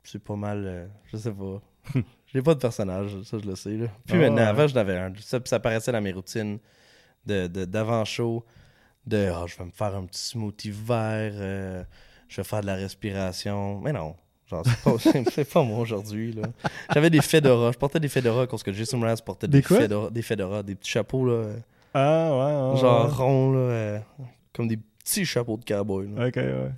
[0.03, 1.61] c'est pas mal euh, je sais pas
[2.33, 3.87] j'ai pas de personnage ça je le sais là.
[4.05, 4.41] puis Ah, maintenant ouais.
[4.47, 6.59] avant j'en avais un ça, ça paraissait dans mes routines
[7.25, 8.21] de, de- Ah, je
[9.57, 11.83] vais me faire un petit smoothie vert, euh,
[12.29, 13.79] je vais faire de la respiration.
[13.81, 14.15] Mais non,
[14.49, 14.63] genre,
[15.29, 16.35] c'est pas, moi aujourd'hui.
[16.93, 20.09] J'avais des fedoras, je portais des fedoras parce que Jason Mraz portait des, Des fedoras,
[20.09, 21.43] des fedoras, des petits chapeaux, là,
[21.93, 22.79] Ah, ouais, ouais.
[22.81, 23.11] genre ouais.
[23.13, 23.99] ronds, là, euh,
[24.53, 26.07] comme des petits chapeaux de cowboy.
[26.15, 26.27] là.
[26.27, 26.71] Ok, ouais.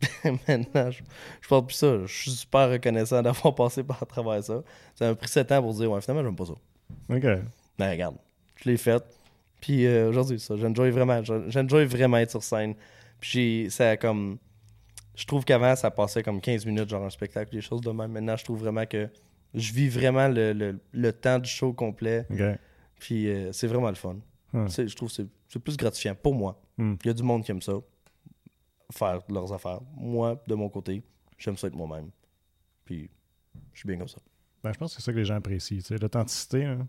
[0.48, 1.02] Maintenant, je,
[1.40, 2.06] je porte plus ça.
[2.06, 4.62] Je suis super reconnaissant d'avoir passé par travers ça.
[4.94, 6.54] Ça m'a pris 7 ans pour dire, ouais, finalement, j'aime pas ça.
[7.14, 7.24] Ok.
[7.78, 8.16] Mais regarde,
[8.56, 9.02] je l'ai fait.
[9.60, 11.22] Puis euh, aujourd'hui, ça, j'enjoy vraiment.
[11.22, 12.74] J'enjoy vraiment être sur scène.
[13.20, 14.38] Puis ça comme.
[15.16, 18.10] Je trouve qu'avant, ça passait comme 15 minutes, genre un spectacle, des choses de même.
[18.12, 19.08] Maintenant, je trouve vraiment que
[19.52, 22.24] je vis vraiment le, le- le temps du show complet.
[22.30, 22.40] Ok.
[22.98, 24.16] Puis euh, c'est vraiment le fun.
[24.54, 24.68] Hmm.
[24.68, 26.58] C'est- Je trouve que c'est, c'est plus gratifiant pour moi.
[26.78, 26.94] Hmm.
[27.04, 27.74] Il y a du monde qui aime ça,
[28.90, 29.80] faire leurs affaires.
[29.96, 31.02] Moi, de mon côté,
[31.38, 32.10] j'aime ça être moi-même.
[32.84, 33.10] Puis
[33.72, 34.18] je suis bien comme ça.
[34.62, 36.64] Ben, je pense que c'est ça que les gens apprécient, tu sais, l'authenticité.
[36.64, 36.86] hein.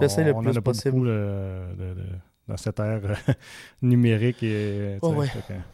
[0.00, 0.90] J'essaie le on plus en a pas possible.
[0.96, 2.08] beaucoup, euh, de- de-
[2.48, 3.14] dans cette ère euh,
[3.82, 4.94] numérique et.
[5.00, 5.28] tu Oh, ouais.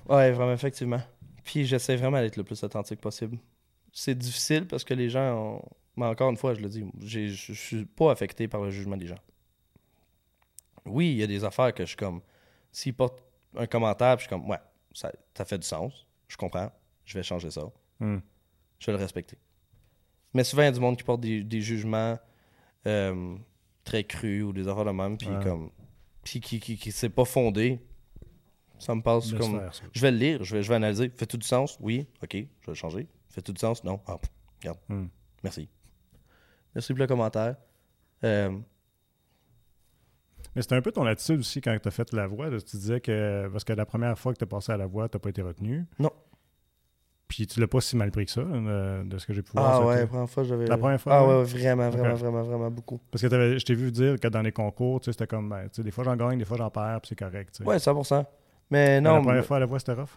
[0.09, 1.01] Ouais, vraiment, effectivement.
[1.45, 3.38] Puis j'essaie vraiment d'être le plus authentique possible.
[3.93, 5.62] C'est difficile parce que les gens ont...
[5.97, 9.07] Mais encore une fois, je le dis, je suis pas affecté par le jugement des
[9.07, 9.18] gens.
[10.86, 12.20] Oui, il y a des affaires que je suis comme...
[12.70, 13.22] S'ils portent
[13.57, 14.59] un commentaire, puis je suis comme, ouais,
[14.95, 16.70] ça, ça fait du sens, je comprends,
[17.05, 17.62] je vais changer ça,
[18.01, 18.18] Hmm.
[18.78, 19.38] je vais le respecter.
[20.34, 22.18] Mais souvent, il y a du monde qui porte des, des jugements
[22.86, 23.36] euh,
[23.84, 25.43] très crus ou des affaires de même, puis Ouais.
[25.43, 25.70] comme...
[26.24, 27.80] Puis qui, qui, qui, c'est pas fondé.
[28.78, 29.59] Ça me passe comme...
[29.61, 29.72] faire.
[29.93, 31.11] Je vais le lire, je vais, je vais analyser.
[31.11, 31.76] Fait tout du sens?
[31.80, 33.07] Oui, ok, je vais le changer.
[33.28, 33.82] Fait tout du sens?
[33.84, 34.01] Non.
[34.07, 34.18] Ah,
[34.61, 34.78] regarde.
[34.88, 35.07] Hmm.
[35.43, 35.68] Merci.
[36.74, 37.57] Merci pour le commentaire.
[38.24, 38.57] Euh,
[40.55, 42.48] Mais c'était un peu ton attitude aussi quand tu as fait la voix.
[42.50, 42.61] là.
[42.61, 43.48] Tu disais que.
[43.50, 45.42] Parce que la première fois que tu as passé à la voix, tu pas été
[45.42, 45.84] retenu.
[45.98, 46.11] Non.
[47.28, 49.53] Puis tu l'as pas si mal pris que ça, de, de ce que j'ai pu
[49.55, 49.80] voir.
[49.80, 50.66] ah ouais, la première fois, j'avais.
[50.66, 51.34] La première fois, Ah ouais?
[51.36, 53.00] ouais, vraiment, vraiment, vraiment, vraiment beaucoup.
[53.11, 53.28] Parce que
[53.59, 55.48] je t'ai vu dire que dans les concours, tu sais, c'était comme.
[55.48, 57.55] Ben, tu sais, des fois j'en gagne, des fois j'en perds, puis c'est correct.
[57.57, 57.68] tu sais.
[57.68, 58.26] Ouais, 100%.
[58.70, 60.11] Mais Mais non, la mais- première fois à la voix, c'était rough?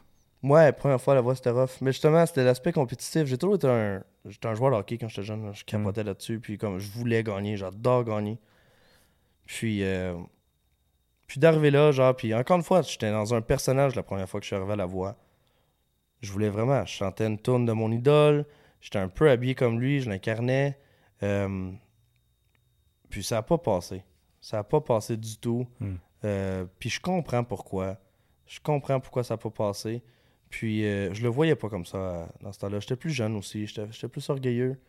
[0.44, 1.72] ouais, première fois, la voix, c'était rough.
[1.80, 3.24] Mais justement, c'était l'aspect compétitif.
[3.28, 4.04] J'ai toujours été un.
[4.26, 5.52] J'étais un joueur de hockey quand j'étais jeune.
[5.54, 6.08] Je capotais Hmm.
[6.08, 6.40] là-dessus.
[6.42, 8.38] Puis comme je voulais gagner, j'adore gagner.
[9.46, 9.84] Puis.
[9.84, 10.16] euh,
[11.28, 14.40] Puis d'arriver là, genre, puis encore une fois, j'étais dans un personnage la première fois
[14.40, 15.16] que je suis arrivé à la voix.
[16.22, 18.46] Je voulais vraiment, je chantais une tourne de mon idole,
[18.80, 20.78] j'étais un peu habillé comme lui, je l'incarnais.
[21.24, 21.72] Euh,
[23.10, 24.04] Puis ça n'a pas passé.
[24.42, 25.68] Ça n'a pas passé du tout.
[25.80, 25.96] Hmm.
[26.24, 27.98] Euh, puis je comprends pourquoi.
[28.46, 30.04] Je comprends pourquoi ça n'a pas passé.
[30.50, 32.80] Puis euh, je le voyais pas comme ça dans ce temps-là.
[32.80, 34.80] J'étais plus jeune aussi, j'étais plus orgueilleux.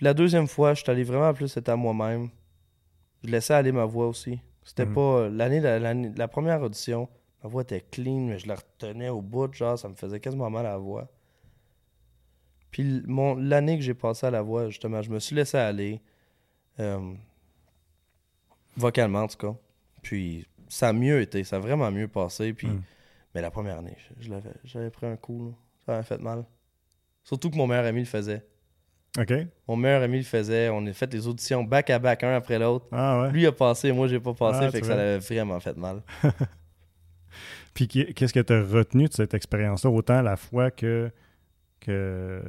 [0.00, 2.30] La deuxième fois, je suis allé vraiment plus être à moi-même.
[3.24, 4.40] Je laissais aller ma voix aussi.
[4.64, 4.94] C'était Mhm.
[4.94, 5.28] pas.
[5.28, 7.08] L'année, la, la première audition,
[7.42, 10.48] ma voix était clean, mais je la retenais au bout, genre, ça me faisait quasiment
[10.50, 11.08] mal à la voix.
[12.70, 16.00] Puis mon, l'année que j'ai passé à la voix, justement, je me suis laissé aller.
[16.78, 17.12] euh,
[18.76, 19.54] vocalement, en tout cas.
[20.02, 22.52] Puis ça a mieux été, ça a vraiment mieux passé.
[22.54, 22.82] Puis, Mm.
[23.34, 25.54] Mais la première année, je, je l'avais, j'avais pris un coup, là.
[25.86, 26.44] ça m'avait fait mal.
[27.22, 28.44] Surtout que mon meilleur ami le faisait.
[29.18, 29.32] OK?
[29.66, 30.68] Mon meilleur ami le faisait.
[30.68, 32.86] On a fait les auditions back à back, un après l'autre.
[32.92, 33.32] Ah ouais.
[33.32, 36.02] Lui a passé, moi j'ai pas passé, Ah, fait que ça l'avait vraiment fait mal.
[37.74, 41.10] Puis qu'est-ce que tu as retenu de cette expérience-là, autant la fois que
[41.80, 42.42] que,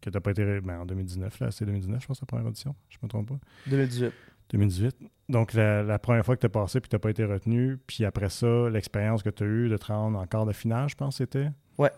[0.00, 0.60] que tu pas été.
[0.60, 3.38] Ben, en 2019, là, c'est 2019, je pense, la première audition, je me trompe pas.
[3.66, 4.12] 2018.
[4.50, 4.96] 2018.
[5.28, 8.04] Donc, la, la première fois que tu as passé puis tu pas été retenu, puis
[8.04, 10.94] après ça, l'expérience que tu as eue de te rendre en quart de finale, je
[10.94, 11.48] pense, c'était?
[11.78, 11.90] Ouais.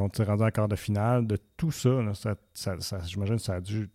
[0.00, 1.26] Donc, tu es rendu en quart de finale.
[1.26, 1.90] De tout ça,
[2.54, 3.88] ça, ça- j'imagine que ça a dû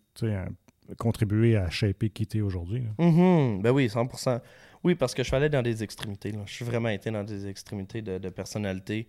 [0.98, 2.84] contribuer à shaper qui aujourd'hui.
[2.98, 4.40] Mhm, Ben oui, 100%.
[4.84, 6.32] Oui, parce que je suis allé dans des extrémités.
[6.46, 9.08] Je suis vraiment été dans des extrémités de, de personnalité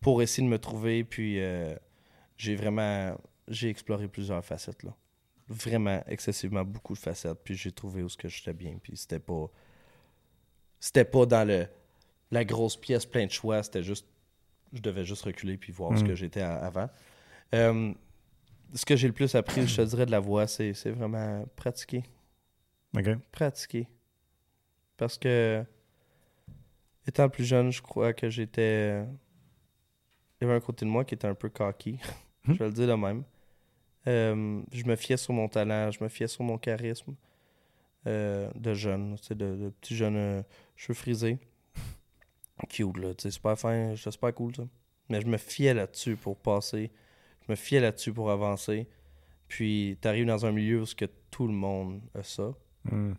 [0.00, 1.04] pour essayer de me trouver.
[1.04, 1.74] Puis euh,
[2.36, 3.14] j'ai vraiment
[3.48, 4.82] j'ai exploré plusieurs facettes.
[4.84, 4.94] Là.
[5.48, 7.38] Vraiment, excessivement beaucoup de facettes.
[7.44, 8.76] Puis j'ai trouvé où ce que j'étais bien.
[8.82, 9.50] Puis c'était pas.
[10.80, 11.66] C'était pas dans le
[12.30, 13.62] la grosse pièce plein de choix.
[13.62, 14.06] C'était juste.
[14.72, 16.06] Je devais juste reculer puis voir ce Mm.
[16.08, 16.88] que j'étais avant.
[17.54, 17.92] Euh,
[18.74, 22.04] ce que j'ai le plus appris, je te dirais, de la voix, c'est vraiment pratiquer
[22.96, 23.08] OK?
[23.32, 23.88] pratiquer.
[24.96, 25.64] Parce que,
[27.06, 29.02] étant plus jeune, je crois que j'étais.
[30.40, 31.98] Il y avait un côté de moi qui était un peu cocky.
[32.46, 33.24] je vais le dire de même.
[34.06, 37.14] Euh, je me fiais sur mon talent, je me fiais sur mon charisme
[38.06, 40.42] euh, de jeune, de, de petit jeune
[40.76, 41.38] cheveux frisés.
[42.68, 44.64] Cute, là, sais, super fin, c'est super cool, ça.
[45.08, 46.90] Mais je me fiais là-dessus pour passer.
[47.46, 48.88] Je me fiais là-dessus pour avancer.
[49.46, 52.52] Puis, t'arrives dans un milieu où que tout le monde a ça
[52.90, 53.14] Hmm.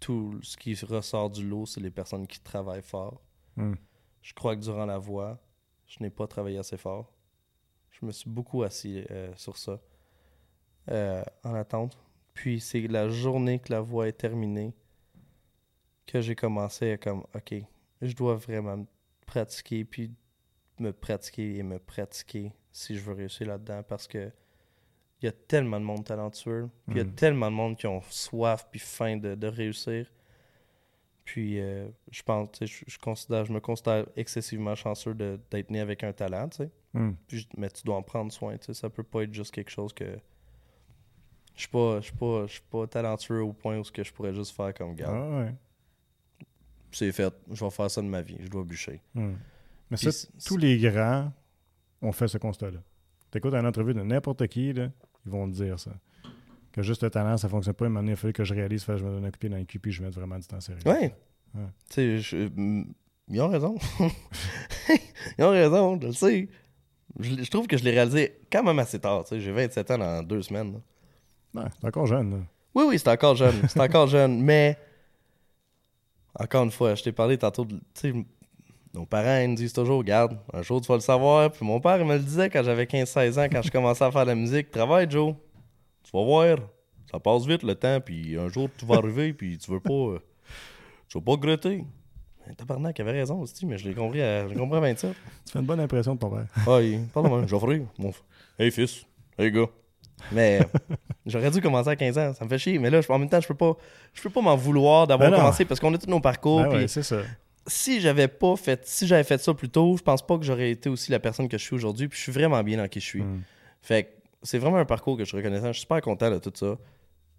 [0.00, 3.20] tout ce qui ressort du lot, c'est les personnes qui travaillent fort.
[3.56, 3.74] Hmm.
[4.22, 5.40] Je crois que durant la voix,
[5.86, 7.12] je n'ai pas travaillé assez fort.
[7.90, 9.80] Je me suis beaucoup assis euh, sur ça
[10.90, 11.98] euh, en attente.
[12.32, 14.72] Puis c'est la journée que la voix est terminée
[16.06, 17.54] que j'ai commencé à comme, OK,
[18.02, 18.86] je dois vraiment me
[19.26, 20.12] pratiquer, puis
[20.78, 24.30] me pratiquer et me pratiquer si je veux réussir là-dedans parce que
[25.20, 27.14] il y a tellement de monde talentueux, puis il y a Mhm.
[27.14, 30.08] tellement de monde qui ont soif puis faim de, de réussir.
[31.24, 35.70] Puis euh, je pense, tu sais, je, je considère, je me considère excessivement chanceux d'être
[35.70, 36.70] né avec un talent, tu sais.
[37.26, 38.74] Puis je- mais tu dois en prendre soin, tu sais.
[38.74, 40.18] Ça peut pas être juste quelque chose que.
[41.54, 44.04] Je suis pas, je suis pas, je suis pas talentueux au point où ce que
[44.04, 45.10] je pourrais juste faire comme gars.
[45.12, 45.54] Ah, ouais.
[46.92, 49.00] C'est fait, je vais faire ça de ma vie, je dois bûcher.
[49.14, 49.34] Hmm.
[49.90, 51.32] Mais ça, c'est- tous les grands
[52.02, 52.78] ont fait ce constat-là.
[53.30, 54.88] T'écoutes une entrevue de n'importe qui, là,
[55.26, 55.90] ils vont te dire ça.
[56.72, 57.88] Que juste le talent, ça fonctionne pas.
[57.88, 59.78] Donné, il fallait que je réalise, que je me donne un coup dans le cul,
[59.78, 60.80] puis je mette vraiment du temps sérieux.
[60.86, 61.14] Ouais.
[61.54, 62.18] Ouais.
[62.20, 62.86] Je- mm,
[63.28, 63.76] ils ont raison.
[65.38, 66.48] ils ont raison, je le sais.
[67.18, 69.24] Je, je trouve que je l'ai réalisé quand même assez tard.
[69.30, 70.80] J'ai 27 ans dans deux semaines.
[71.54, 71.62] là.
[71.62, 72.36] Ouais, t'es encore jeune, là.
[72.74, 73.54] Oui, oui, c'est encore jeune.
[73.68, 74.78] C'est encore jeune, mais
[76.38, 77.78] encore une fois, je t'ai parlé tantôt de.
[78.94, 81.52] Nos parents, ils nous disent toujours, regarde, un jour tu vas le savoir.
[81.52, 84.10] Puis mon père, il me le disait quand j'avais 15-16 ans, quand je commençais à
[84.10, 84.70] faire de la musique.
[84.70, 85.34] Travaille, Joe.
[86.04, 86.58] Tu vas voir.
[87.10, 89.92] Ça passe vite le temps, puis un jour tu vas arriver, puis tu veux pas.
[89.92, 90.18] euh,
[91.08, 91.84] tu vas pas regretter.
[92.46, 95.14] Mais Tabarnak, il avait raison aussi, mais je l'ai compris à, je compris à 27.
[95.44, 96.46] Tu fais une bonne impression de ton père.
[96.66, 97.46] Ah, il parle de moi.
[97.46, 98.12] Geoffrey, mon
[98.58, 99.04] Hey fils,
[99.38, 99.66] hey gars.
[100.32, 100.60] Mais
[101.26, 102.78] j'aurais dû commencer à 15 ans, ça me fait chier.
[102.78, 103.76] Mais là, en même temps, je peux pas,
[104.14, 106.62] je peux pas m'en vouloir d'avoir Ben commencé parce qu'on a tous nos parcours.
[106.62, 107.18] Ben ouais, puis c'est ça.
[107.66, 110.70] si j'avais pas fait, si j'avais fait ça plus tôt, je pense pas que j'aurais
[110.70, 112.08] été aussi la personne que je suis aujourd'hui.
[112.08, 113.22] Puis je suis vraiment bien dans qui je suis.
[113.22, 113.42] Hmm.
[113.82, 114.08] Fait que
[114.42, 115.68] c'est vraiment un parcours que je suis reconnaissant.
[115.68, 116.76] Je suis super content de tout ça.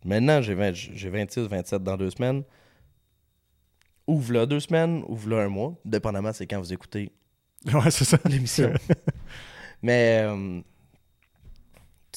[0.06, 2.44] Maintenant, j'ai 20 j'ai 26, 27 dans deux semaines.
[4.08, 5.76] Ouvre là deux semaines, ouvre là un mois.
[5.86, 7.12] Dépendamment, c'est quand vous écoutez
[7.74, 8.18] Ouais, c'est ça.
[8.26, 8.72] l'émission.
[9.82, 10.24] Mais.
[10.26, 10.62] euh,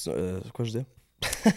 [0.08, 0.84] euh, quoi je dis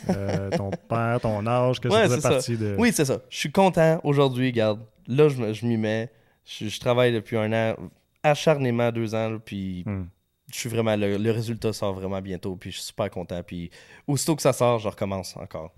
[0.09, 2.29] Euh, ton père, ton âge, que Ouais, ça faisait ça.
[2.29, 2.75] partie de.
[2.77, 3.21] Oui, c'est ça.
[3.29, 4.81] Je suis content aujourd'hui, regarde.
[5.07, 6.11] Là, je, je m'y mets.
[6.45, 7.75] Je, je travaille depuis un an,
[8.23, 10.05] acharnément deux ans, puis Hmm.
[10.51, 10.95] je suis vraiment.
[10.95, 13.41] Le, le résultat sort vraiment bientôt, puis je suis super content.
[13.43, 13.69] Puis
[14.07, 15.73] aussitôt que ça sort, je recommence encore.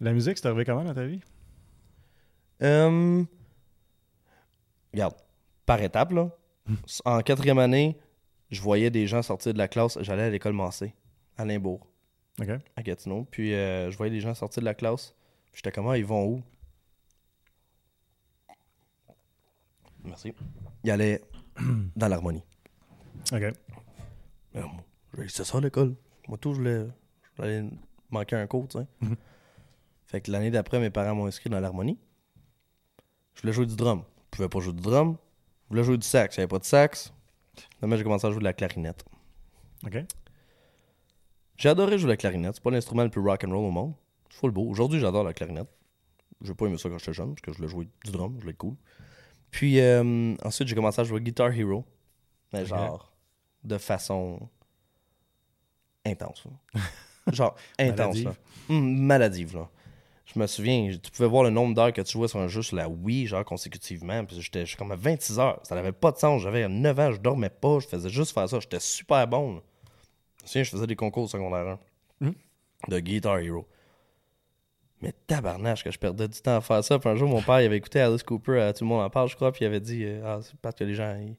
[0.00, 1.20] La musique, c'est arrivé comment dans ta vie?
[2.62, 3.22] Euh,
[4.92, 5.14] regarde,
[5.66, 6.30] par étapes, là.
[7.04, 7.96] En quatrième année,
[8.50, 9.98] je voyais des gens sortir de la classe.
[10.00, 10.94] J'allais à l'école Massé,
[11.36, 11.86] à Limbourg.
[12.76, 13.26] À Gatineau.
[13.30, 15.14] Puis euh, je voyais des gens sortir de la classe.
[15.52, 16.42] J'étais comme, ah, ils vont où?
[20.04, 20.32] Merci.
[20.84, 21.20] Ils allaient
[21.96, 22.42] dans l'harmonie.
[23.32, 23.42] OK.
[25.16, 25.94] J'ai- C'est ça l'école.
[26.28, 26.86] Moi, tout, je voulais,
[27.22, 27.64] je voulais
[28.10, 28.86] manquer un cours, tu sais.
[29.00, 29.16] Mhm.
[30.06, 31.98] Fait que l'année d'après, mes parents m'ont inscrit dans l'harmonie.
[33.34, 34.02] Je voulais jouer du drum.
[34.32, 35.16] Je pouvais pas jouer du drum.
[35.64, 36.36] Je voulais jouer du sax.
[36.36, 37.12] J'avais pas de sax.
[37.78, 39.04] Finalement, j'ai commencé à jouer de la clarinette.
[39.86, 40.04] OK.
[41.56, 42.56] J'ai adoré jouer de la clarinette.
[42.56, 43.94] C'est pas l'instrument le plus rock and roll au monde.
[44.30, 44.68] C'est full beau.
[44.68, 45.68] Aujourd'hui, j'adore la clarinette.
[46.40, 48.48] J'ai pas aimé ça quand j'étais jeune, parce que je voulais jouer du drum, je
[48.48, 48.76] être cool.
[49.50, 51.84] Puis euh, ensuite, j'ai commencé à jouer Guitar Hero.
[52.52, 53.12] Mais genre,
[53.64, 54.48] de façon
[56.04, 56.44] intense.
[57.32, 58.16] genre, intense.
[58.16, 58.24] Maladive.
[58.24, 58.34] là.
[58.70, 59.70] Hum, maladive, là.
[60.34, 62.60] Je me souviens, tu pouvais voir le nombre d'heures que tu jouais sur un jeu
[62.62, 64.24] sur la Wii, genre consécutivement.
[64.26, 65.58] Puis j'étais comme à 26 heures.
[65.62, 66.42] Ça n'avait pas de sens.
[66.42, 67.78] J'avais 9 ans, je dormais pas.
[67.80, 68.60] Je faisais juste faire ça.
[68.60, 69.54] J'étais super bon.
[69.54, 69.60] là.
[70.40, 71.78] Je me souviens, je faisais des concours au secondaire
[72.20, 72.34] 1 Mhm.
[72.88, 73.66] de Guitar Hero.
[75.00, 76.98] Mais tabarnache que je perdais du temps à faire ça.
[76.98, 79.08] Puis un jour, mon père il avait écouté Alice Cooper, à Tout le monde en
[79.10, 81.36] parle, je crois, puis il avait dit euh, Ah, c'est parce que les gens ils,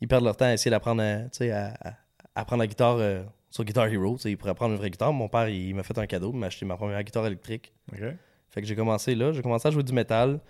[0.00, 1.94] ils perdent leur temps à essayer d'apprendre à, à,
[2.34, 4.16] à- la guitare euh, sur Guitar Hero.
[4.24, 5.12] Ils pourraient apprendre une vraie guitare.
[5.12, 7.72] Mon père, il, m'a fait un cadeau, il m'a acheté ma première guitare électrique.
[8.50, 10.40] Fait que j'ai commencé là, j'ai commencé à jouer du métal.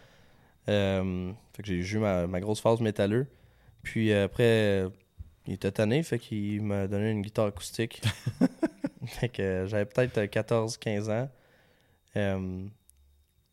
[0.69, 3.27] Euh, fait que j'ai eu ma, ma grosse phase métalleux.
[3.83, 4.89] Puis après,
[5.47, 8.01] il était tanné, fait qu'il m'a donné une guitare acoustique.
[9.07, 11.29] fait que j'avais peut-être euh, 14-15 ans.
[12.17, 12.65] Euh,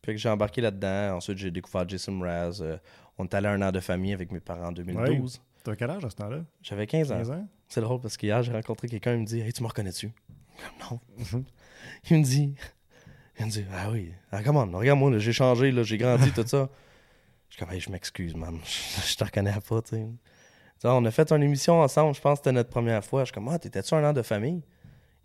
[0.04, 1.16] fait que j'ai embarqué là-dedans.
[1.16, 2.60] Ensuite, j'ai découvert Jason Mraz.
[2.60, 2.76] Euh,
[3.18, 5.42] on est allé un an de famille avec mes parents en 2012.
[5.62, 6.44] T'as quel âge à ce temps-là?
[6.62, 7.16] J'avais 15 ans.
[7.18, 7.48] 15 ans?
[7.68, 10.10] C'est drôle parce qu'hier, j'ai rencontré quelqu'un, il me dit Hey, tu me reconnais-tu
[10.90, 11.00] Non.
[11.18, 11.44] Mhm.
[12.10, 12.54] Il me dit
[13.38, 16.68] Il me dit Ah oui, ah, come on, regarde-moi, j'ai changé, j'ai grandi, tout ça.
[17.48, 18.58] Je suis comme Hey, je m'excuse, man.
[19.06, 20.06] Je, te reconnais pas, tu sais.
[20.84, 23.22] On a fait une émission ensemble, je pense que c'était notre première fois.
[23.22, 24.62] Je suis comme Ah, t'étais-tu un an de famille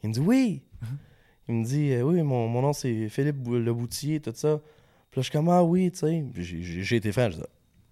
[0.04, 0.64] Il me dit Oui.
[1.48, 4.60] Il me dit Euh, Oui, mon, mon nom c'est Philippe Bou- Le Boutier, tout ça.
[5.12, 6.26] Puis là, je suis comme Ah oui, tu sais.
[6.36, 7.44] J'ai- été franc, je dis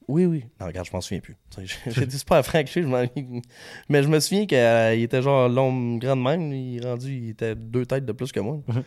[0.08, 0.46] oui, oui.
[0.60, 1.36] Non, regarde, je m'en souviens plus.
[1.56, 3.06] Tu J'ai été super franc, je m'en-
[3.90, 6.52] mais je me souviens qu'il était genre long, grand de même.
[6.54, 8.60] Il rendu, il était deux têtes de plus que moi.
[8.68, 8.84] Mhm.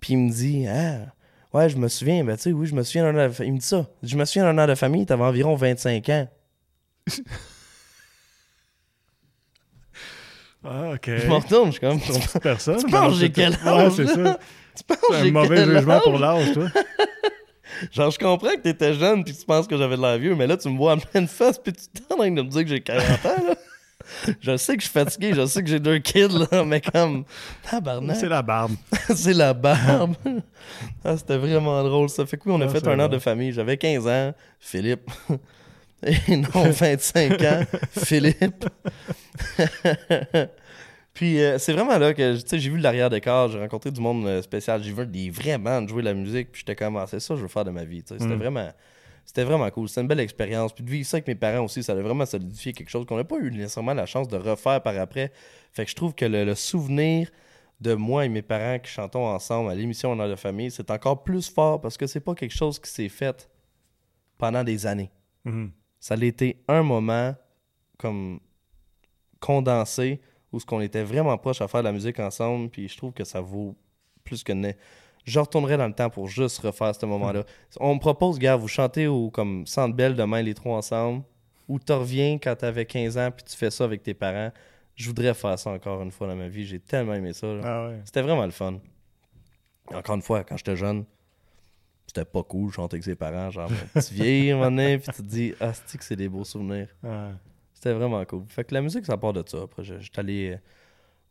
[0.00, 1.12] Puis il me dit, ah,
[1.52, 3.52] ouais, je me souviens, ben tu sais, oui, je me souviens d'un an de Il
[3.52, 3.86] me dit ça.
[4.02, 6.28] Je me souviens d'un an de famille, t'avais environ 25 ans.
[10.62, 11.06] Ah, OK.
[11.06, 12.76] Je m'en retourne, je suis comme, tu personne.
[12.84, 14.14] Tu penses j'ai c'est- quel Ouais, âge, c'est là?
[14.14, 14.38] ça.
[14.86, 16.02] penses T'as j'ai un mauvais quel jugement âge?
[16.02, 16.68] pour l'âge, toi.
[17.92, 20.34] Genre, je comprends que t'étais jeune puis que tu penses que j'avais de l'air vieux,
[20.34, 22.48] mais là, tu me vois en pleine face puis tu t'es en train de me
[22.48, 23.54] dire que j'ai 40 ans, là.
[24.40, 27.24] Je sais que je suis fatigué, je sais que j'ai deux kids, là, mais comme.
[27.70, 28.16] Tabarnak.
[28.16, 28.72] C'est la barbe.
[29.14, 30.14] C'est la barbe.
[31.04, 32.08] Ah, c'était vraiment drôle.
[32.08, 33.52] Ça fait que oui, on a Ah, fait un an de famille.
[33.52, 35.10] J'avais 15 ans, Philippe.
[36.04, 37.62] Et non, 25 ans,
[38.04, 38.64] Philippe.
[41.20, 44.26] Puis euh, c'est vraiment là que j'ai vu l'arrière de corps, j'ai rencontré du monde
[44.26, 47.04] euh, spécial, j'ai vu des vrais bandes jouer de la musique, puis j'étais comme ah,
[47.06, 48.02] c'est ça que je veux faire de ma vie.
[48.06, 48.36] C'était Mm.
[48.36, 48.72] vraiment
[49.26, 50.72] c'était vraiment cool, c'était une belle expérience.
[50.72, 53.18] Puis de vivre ça avec mes parents aussi, ça a vraiment solidifié quelque chose qu'on
[53.18, 55.30] n'a pas eu nécessairement la chance de refaire par après.
[55.72, 57.30] Fait que je trouve que le, le souvenir
[57.82, 60.90] de moi et mes parents qui chantons ensemble à l'émission On a de famille, c'est
[60.90, 63.50] encore plus fort parce que c'est pas quelque chose qui s'est fait
[64.38, 65.10] pendant des années.
[65.44, 65.70] Mhm.
[65.98, 67.34] Ça a été un moment
[67.98, 68.40] comme
[69.38, 70.22] condensé
[70.52, 73.12] où ce qu'on était vraiment proche à faire de la musique ensemble, puis je trouve
[73.12, 73.76] que ça vaut
[74.24, 74.72] plus que ne.
[75.24, 77.44] Je retournerai dans le temps pour juste refaire ce moment-là.
[77.78, 81.22] On me propose, gars, vous chantez au comme Centre Belle demain les trois ensemble,
[81.68, 84.50] ou tu reviens quand t'avais 15 ans puis tu fais ça avec tes parents.
[84.96, 86.66] Je voudrais faire ça encore une fois dans ma vie.
[86.66, 87.46] J'ai tellement aimé ça.
[87.62, 88.00] Ah ouais.
[88.04, 88.80] C'était vraiment le fun.
[89.94, 91.04] Encore une fois, quand j'étais jeune,
[92.06, 93.50] c'était pas cool chanter avec ses parents.
[93.50, 96.28] Genre, tu vieillis un moment donné, puis tu te dis, ah, c'est que c'est des
[96.28, 96.88] beaux souvenirs.
[97.04, 97.30] Ah.
[97.80, 98.44] C'était vraiment cool.
[98.48, 99.62] Fait que la musique, ça part de ça.
[99.62, 100.58] Après, j'étais allé euh,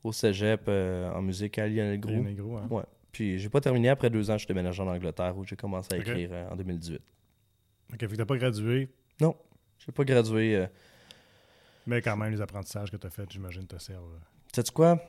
[0.04, 2.12] au cégep euh, en musique à Lionel Gros.
[2.12, 2.68] Les négros, hein.
[2.72, 2.82] Ouais.
[3.12, 3.90] Puis j'ai pas terminé.
[3.90, 6.56] Après deux ans, je suis déménagé en Angleterre où j'ai commencé à écrire euh, en
[6.56, 7.00] 2018.
[7.94, 8.90] Ok, fait que t'as pas gradué,
[9.22, 9.36] Non,
[9.78, 10.56] j'ai pas gradué.
[10.56, 10.66] euh,
[11.86, 14.20] mais quand même, les apprentissages que t'as faits, j'imagine, te servent.
[14.52, 15.00] Sais-tu quoi?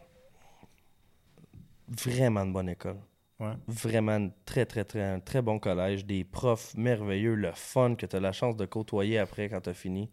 [1.88, 2.98] Vraiment une bonne école.
[3.38, 3.54] Ouais.
[3.66, 6.04] Vraiment très, très, très, un très bon collège.
[6.04, 9.70] Des profs merveilleux, le fun que tu as la chance de côtoyer après quand tu
[9.70, 10.10] as fini.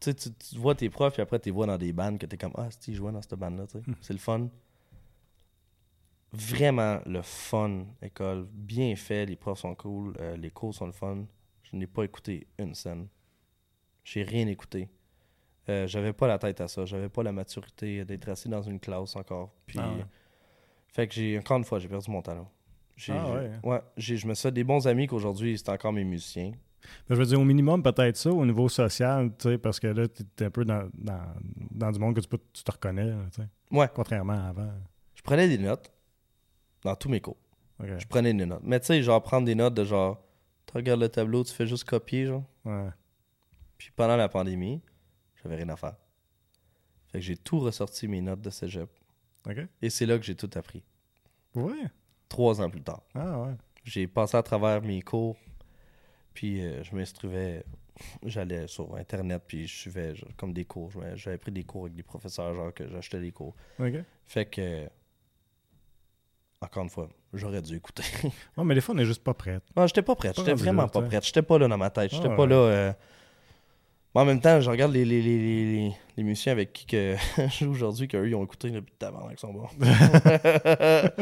[0.00, 2.34] Tu tu vois tes profs, puis après, tu les vois dans des bandes que tu
[2.34, 3.66] es comme Ah, si, je dans cette bande-là.
[3.68, 3.82] sais.
[4.00, 4.48] C'est le fun.
[6.32, 8.46] Vraiment le fun, école.
[8.52, 11.24] Bien fait, les profs sont cool, euh, les cours sont le fun.
[11.64, 13.08] Je n'ai pas écouté une scène.
[14.04, 14.88] J'ai rien écouté.
[15.68, 16.84] Euh, j'avais pas la tête à ça.
[16.84, 19.52] J'avais pas la maturité d'être assis dans une classe encore.
[19.66, 20.04] Puis, Ah ouais.
[20.88, 22.50] Fait que j'ai, encore une fois, j'ai perdu mon talent.
[22.96, 25.92] J'ai, Ah ouais, ouais, j'ai- je me suis fait des bons amis qu'aujourd'hui, c'est encore
[25.92, 26.52] mes musiciens.
[27.08, 30.08] Je veux dire, au minimum, peut-être ça, au niveau social, tu sais, parce que là,
[30.08, 31.22] t'es un peu dans, dans,
[31.70, 33.42] dans du monde que tu, peux- tu te reconnais, là, tu.
[33.76, 33.88] Ouais.
[33.94, 34.72] Contrairement à avant.
[35.14, 35.92] Je prenais des notes
[36.82, 37.36] dans tous mes cours.
[37.80, 38.62] Je prenais des notes.
[38.64, 40.22] Mais tu sais, genre, prendre des notes de genre,
[40.66, 42.44] tu regardes le tableau, tu fais juste copier, genre.
[42.64, 42.88] Ouais.
[43.78, 44.82] Puis pendant la pandémie,
[45.42, 45.96] j'avais rien à faire.
[47.08, 48.88] Fait que j'ai tout ressorti mes notes de cégep.
[49.48, 49.56] OK.
[49.82, 50.82] Et c'est là que j'ai tout appris.
[51.54, 51.84] Ouais.
[52.28, 53.02] Trois ans plus tard.
[53.14, 53.54] Ah ouais.
[53.82, 55.36] J'ai passé à travers mes cours,
[56.34, 57.64] puis euh, je m'inscrivais,
[58.24, 60.90] j'allais sur Internet, puis je suivais genre, comme des cours.
[61.16, 63.54] J'avais pris des cours avec des professeurs, genre que j'achetais des cours.
[63.78, 63.92] OK.
[64.26, 64.88] Fait que,
[66.60, 68.02] encore une fois, j'aurais dû écouter.
[68.56, 69.60] Ouais, mais des fois, on est juste pas prêt.
[69.76, 71.24] non, j'étais pas prête, j'étais vraiment pas prête.
[71.24, 72.48] J'étais pas là dans ma tête, j'étais Ah pas ouais.
[72.48, 72.56] là...
[72.56, 72.92] euh,
[74.14, 76.84] Mais en même temps, je regarde les, les, les, les, les- les musiciens avec qui
[76.86, 79.68] que je joue aujourd'hui, qu'eux, ils ont écouté depuis tabarnak, ils sont bons.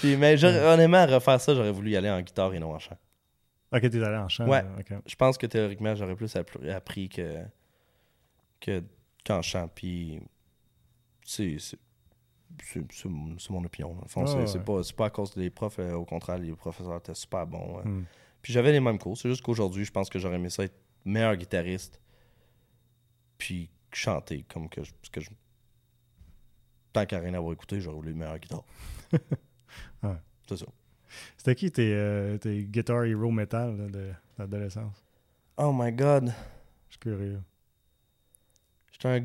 [0.00, 2.78] Puis, mais honnêtement, à refaire ça, j'aurais voulu y aller en guitare et non en
[2.78, 2.96] chant.
[3.72, 4.48] Ok, t'es allé en chant.
[4.48, 4.64] Ouais.
[4.78, 4.94] ok.
[5.06, 7.44] Je pense que théoriquement, j'aurais plus appr- appris que,
[8.60, 8.82] que
[9.24, 9.68] qu'en chant.
[9.68, 10.20] Puis
[11.24, 11.56] c'est
[13.48, 13.96] mon opinion.
[14.02, 14.24] le fond.
[14.26, 14.64] Ah c'est ouais.
[14.64, 15.78] pas, pas à cause des profs.
[15.78, 17.78] euh, au contraire, les professeurs étaient super bons.
[17.78, 17.82] euh.
[17.84, 18.04] Hmm.
[18.42, 19.16] Puis j'avais les mêmes cours.
[19.16, 22.00] C'est juste qu'aujourd'hui, je pense que j'aurais aimé ça être meilleur guitariste.
[23.38, 24.92] Puis chanter comme que je.
[24.94, 25.30] Parce que je
[26.92, 28.64] tant qu'à rien avoir écouté, j'aurais voulu meilleur guitare.
[30.02, 30.16] Ouais.
[30.48, 30.66] C'est ça.
[31.36, 35.02] C'était qui tes, euh, tes Guitar Hero Metal là, de l'adolescence?
[35.56, 36.32] Oh my god.
[36.88, 37.40] Je suis curieux.
[38.92, 39.24] J'étais un...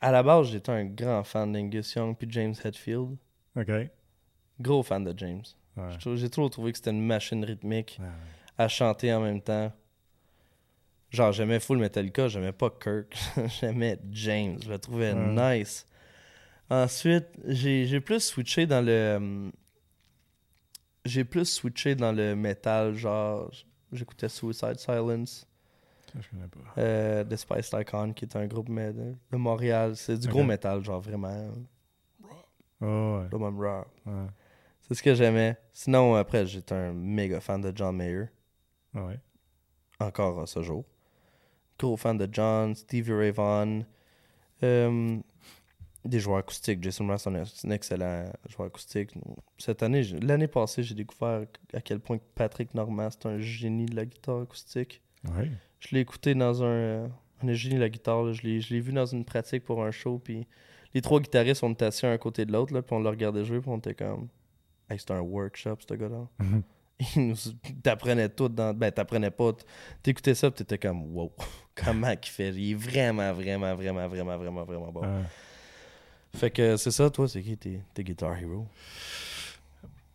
[0.00, 3.16] À la base, j'étais un grand fan d'Angus Young puis James Hetfield.
[3.56, 3.70] Ok.
[4.60, 5.42] Gros fan de James.
[5.76, 5.90] Ouais.
[6.16, 8.06] J'ai toujours trouvé que c'était une machine rythmique Ouais.
[8.58, 9.72] à chanter en même temps.
[11.10, 13.14] Genre, j'aimais full Metallica, j'aimais pas Kirk,
[13.60, 15.86] j'aimais James, je le trouvais nice.
[16.70, 19.50] Ensuite, j'ai j'ai plus switché dans le.
[21.04, 23.50] J'ai plus switché dans le metal, genre,
[23.92, 25.46] j'écoutais Suicide Silence,
[26.12, 26.60] Ça, je connais pas.
[26.78, 29.96] euh, The Spice Icon, qui est un groupe de, de Montréal.
[29.96, 31.50] C'est du gros metal, genre vraiment.
[32.80, 33.28] Oh, ouais.
[33.32, 33.84] raw.
[34.06, 34.26] Ouais.
[34.82, 35.56] C'est ce que j'aimais.
[35.72, 38.26] Sinon, après, j'étais un méga fan de John Mayer.
[38.94, 39.18] Ouais.
[40.00, 40.84] encore à ce jour.
[41.78, 43.82] Gros fan de John, Stevie Ray Vaughan,
[44.62, 45.18] euh,
[46.04, 46.82] des joueurs acoustiques.
[46.82, 49.10] Jason Mraz, c'est un, c'est excellent joueur acoustique.
[49.58, 53.96] Cette année, l'année passée, j'ai découvert à quel point Patrick Normand, c'est un génie de
[53.96, 55.02] la guitare acoustique.
[55.36, 55.50] Ouais.
[55.78, 57.08] Je l'ai écouté dans un, euh,
[57.42, 58.22] un génie de la guitare.
[58.24, 58.32] là.
[58.32, 60.18] Je l'ai je l'ai vu dans une pratique pour un show.
[60.18, 60.46] Puis
[60.94, 62.74] les trois guitaristes, on était assis un à côté de l'autre.
[62.74, 63.60] là, Puis on le regardait jouer.
[63.60, 64.28] Puis on était comme.
[64.90, 66.28] Hey, c'était un workshop, ce gars-là.
[66.38, 66.62] Mhm.
[67.16, 67.36] il nous
[67.82, 68.74] t'apprenait tout dans.
[68.74, 69.52] Ben, t'apprenais pas.
[70.02, 71.32] T'écoutais ça, t'étais comme, wow,
[71.74, 72.50] comment qu'il fait.
[72.50, 75.00] Il est vraiment, vraiment, vraiment, vraiment, vraiment, vraiment bon.
[75.00, 75.22] Ouais.
[76.36, 78.66] Fait que c'est ça, toi, c'est qui tes, tes Guitar Hero?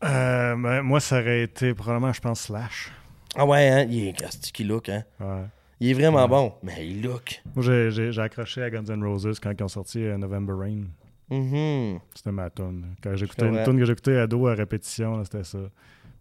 [0.03, 2.91] Euh, ben, moi, ça aurait été probablement, je pense, Slash.
[3.35, 3.87] Ah ouais, hein?
[3.89, 5.03] Il est qui look, hein?
[5.19, 5.43] Ouais.
[5.79, 6.27] Il est vraiment Ouais.
[6.27, 7.41] bon, mais il look.
[7.55, 10.83] Moi, j'ai- accroché à Guns N' Roses quand ils ont sorti euh, November Rain.
[11.29, 11.99] Mhm.
[12.15, 12.95] C'était ma tune.
[13.03, 15.59] Quand j'écoutais une tune que j'écoutais à dos à répétition, c'était ça.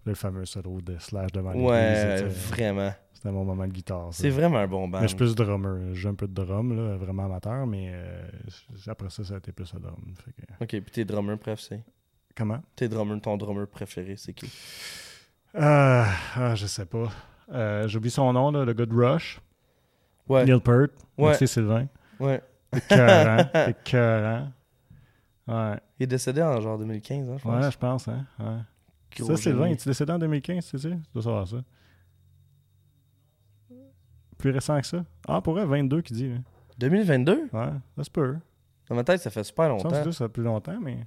[0.04, 1.68] Le fameux solo de Slash devant l'église.
[1.70, 2.92] Ouais, c'était- vraiment.
[3.16, 4.08] C'était mon moment de guitare.
[4.12, 4.98] C'est vraiment un bon band.
[4.98, 5.94] Mais je suis plus drummer.
[5.94, 8.28] Joue un peu de drum, là, vraiment amateur, mais euh,
[8.88, 9.96] après ça, ça a été plus le drum.
[10.22, 11.82] Que- Ok, puis tes drummers préférés.
[12.36, 12.60] Comment?
[12.76, 14.50] Tes drummers, ton drummer préféré, c'est qui?
[15.54, 17.08] Ah, ah, je sais pas.
[17.52, 19.40] Euh, J'oublie son nom, là, le gars de Rush.
[20.28, 20.90] Ouais, Neil Peart.
[21.16, 21.28] Ouais.
[21.28, 21.86] Merci Sylvain.
[22.20, 22.42] ouais.
[22.74, 23.48] Écœurant.
[23.68, 24.52] Écœurant.
[25.48, 25.80] Ouais.
[25.98, 27.64] Il est décédé en genre 2015, hein, je pense.
[27.64, 28.26] Ouais, je pense, hein.
[28.38, 29.24] Ouais.
[29.24, 30.90] Ça, Sylvain, est-il décédé en 2015, tu sais?
[30.90, 31.56] Tu dois savoir ça.
[34.38, 35.04] Plus récent que ça.
[35.28, 36.36] Ah, pour vrai, 22 qui dit, là.
[36.78, 37.48] 2022?
[37.52, 38.36] Ouais, ça se peut.
[38.88, 40.04] Dans ma tête, ça fait super Je pense longtemps.
[40.04, 41.06] que ça fait plus longtemps, mais.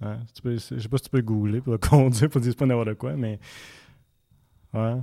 [0.00, 2.54] Ouais, tu peux, je sais pas si tu peux googler pour le conduire pour dire
[2.56, 3.38] pas n'importe quoi, mais.
[4.74, 4.96] Ouais.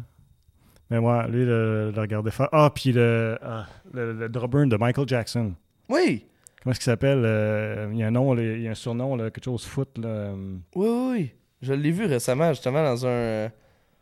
[0.90, 2.50] Mais moi, lui, le, le regarder faire.
[2.52, 5.54] Ah, puis le, ah, le, le drummer de Michael Jackson.
[5.90, 6.26] Oui!
[6.62, 8.76] Comment est-ce qu'il s'appelle euh, Il y a un nom, là, il y a un
[8.76, 9.98] surnom, là, quelque chose foot.
[9.98, 11.32] Là, euh, Oui, oui, oui.
[11.62, 13.50] Je l'ai vu récemment, justement, dans un.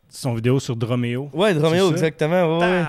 [0.04, 1.28] Euh, son vidéo sur Dromeo.
[1.32, 2.58] Ouais, Dromeo, exactement.
[2.58, 2.84] Ouais, ouais.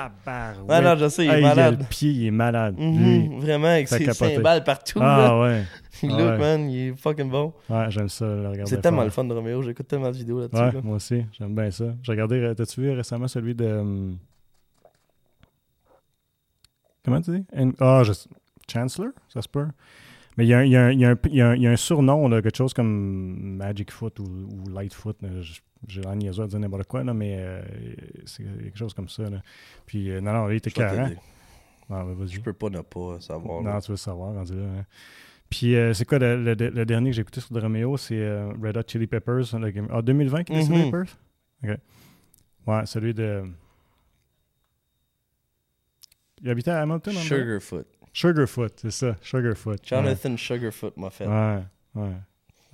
[0.67, 1.79] Ouais, non, je sais, il est Hey, malade.
[1.79, 2.75] le pied, il est malade.
[2.77, 3.39] Mhm, Lui.
[3.39, 4.99] Vraiment, avec ses cymbales partout.
[4.99, 5.27] là.
[5.29, 5.63] Ah ouais.
[6.03, 6.37] Il Ah look, ouais.
[6.37, 7.53] man, il est fucking bon.
[7.69, 8.65] Ouais, j'aime ça, le regarder.
[8.65, 10.61] C'est tellement le fun de Romeo, j'écoute tellement de vidéos là-dessus.
[10.61, 10.81] Ouais, là.
[10.83, 11.85] moi aussi, j'aime bien ça.
[12.03, 13.65] J'ai regardé, euh, t'as-tu vu récemment celui de.
[13.65, 14.17] hum,
[17.03, 17.45] Comment tu dis?
[17.79, 18.11] Ah, je...
[18.71, 19.67] Chancellor, ça se peut.
[20.37, 21.41] Mais il y a, un- il y a un- il y a un- il y
[21.41, 24.69] a un- il y a un surnom, là, quelque chose comme Magic Foot ou, ou
[24.73, 25.15] Light Foot.
[25.21, 27.61] là, je- J'ai l'air niaiseux à dire n'importe quoi, là, mais euh,
[28.25, 29.29] c'est quelque chose comme ça.
[29.29, 29.41] Là.
[29.85, 31.17] Puis, euh, non, non, il était carré.
[31.89, 32.29] Ah, vas-y.
[32.29, 33.61] Je peux pas ne pas savoir.
[33.61, 33.81] Non, là.
[33.81, 34.63] tu veux savoir, rendu là.
[34.79, 34.85] hein.
[35.49, 38.51] Puis, euh, c'est quoi le, le- le dernier que j'ai écouté sur Dromeo C'est euh,
[38.61, 39.57] Red Hot Chili Peppers.
[39.59, 40.91] le game- Ah, 2020 qui est décédé, Mhm.
[40.91, 41.17] Perth
[41.63, 41.77] Ok.
[42.67, 43.43] Ouais, celui de.
[46.41, 47.23] Il habitait à Hamilton, vrai?
[47.23, 47.87] Sugarfoot.
[48.13, 49.79] Sugarfoot, c'est ça, Sugarfoot.
[49.85, 51.27] Jonathan Sugarfoot m'a fait.
[51.27, 51.61] Ouais,
[51.95, 52.11] ouais.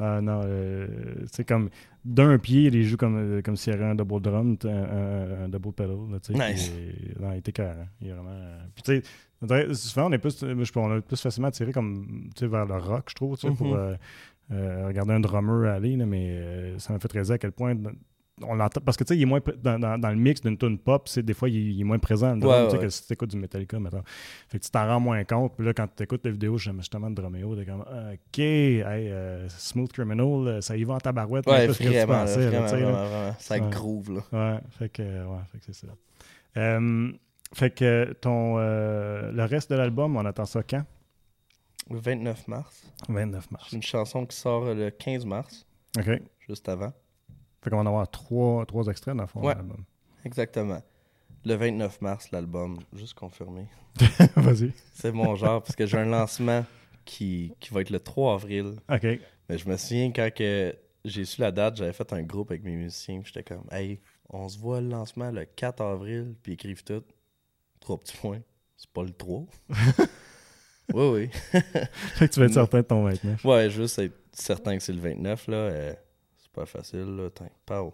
[0.04, 0.88] Ah non, euh,
[1.32, 1.70] c'est comme
[2.04, 5.43] d'un pied, il joue comme, euh, comme s'il y avait un double drum, un, un-
[5.45, 5.95] un double pedal.
[6.12, 6.70] Là, Nice.
[6.72, 7.84] puis, non, il était carré.
[8.02, 8.32] Il est vraiment.
[8.32, 9.02] euh, Puis tu
[9.47, 13.06] sais, souvent on est plus, je- on est plus facilement attiré comme vers le rock,
[13.10, 13.74] je trouve, sais, pour Mhm.
[13.78, 13.95] euh,
[14.54, 17.76] euh, regarder un drummer aller, là, mais euh, ça m'a fait réaliser à quel point
[18.48, 20.58] on l'entend parce que tu sais, il est moins dans, dans- dans le mix d'une
[20.58, 22.84] tune pop, c'est des fois il, il est moins présent Ouais, tu sais, ouais.
[22.84, 24.04] que si tu écoutes du Metallica maintenant.
[24.48, 25.54] Fait que tu t'en rends moins compte.
[25.56, 29.48] Puis là, quand tu écoutes la vidéo justement de Dromeo, t'es comme OK, hey, euh,
[29.50, 31.48] Smooth Criminal, euh, ça y va en tabarouette.
[31.48, 32.80] Ouais, plus que tu vraiment, là, pensais, là, vraiment, tu là.
[32.92, 33.36] vraiment, vraiment.
[33.39, 34.22] Ça groove, là.
[34.54, 35.88] Ouais, fait que, ouais, fait que c'est ça.
[36.58, 37.12] Euh,
[37.54, 40.84] fait que ton, euh, le reste de l'album, on attend ça quand?
[41.89, 42.84] Le 29 mars.
[43.10, 43.68] 29 mars.
[43.70, 45.66] C'est une chanson qui sort le 15 mars,
[45.98, 46.22] OK.
[46.48, 46.94] Juste avant.
[47.70, 49.53] Qu'on va en avoir trois, trois extraits dans le fond Ouais.
[49.53, 49.84] de l'album.
[50.26, 50.82] Exactement.
[51.45, 53.66] Le 29 mars, l'album, juste confirmé.
[54.36, 54.72] Vas-y.
[54.93, 56.66] C'est mon genre, parce que j'ai un lancement
[57.05, 58.76] qui, qui va être le 3 avril.
[58.89, 59.03] OK.
[59.49, 62.64] Mais je me souviens quand que j'ai su la date, j'avais fait un groupe avec
[62.64, 63.20] mes musiciens.
[63.22, 63.99] puis J'étais comme, hey,
[64.30, 67.03] on se voit le lancement le 4 avril, puis ils écrivent tout.
[67.80, 68.39] Trois petits points.
[68.78, 69.43] C'est pas le 3.
[70.93, 71.30] oui, oui.
[71.51, 73.43] Fait que tu vas être certain de ton 29.
[73.45, 75.55] Ouais, juste être certain que c'est le 29, là.
[75.57, 75.93] euh,
[76.54, 77.30] c'est pas facile, là.
[77.66, 77.93] Pao.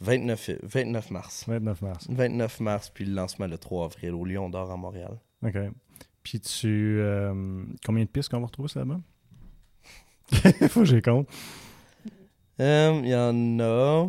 [0.00, 1.44] 29, fi- 29 mars.
[1.48, 2.06] 29 mars.
[2.10, 5.18] 29 mars, puis le lancement le 3 avril au Lion d'Or à Montréal.
[5.44, 5.56] OK.
[6.22, 6.98] Puis tu.
[7.00, 9.02] euh, combien de pistes qu'on va retrouver l'album?
[10.68, 11.28] Faut que j'ai compte.
[12.60, 14.08] Euh, Il y en a.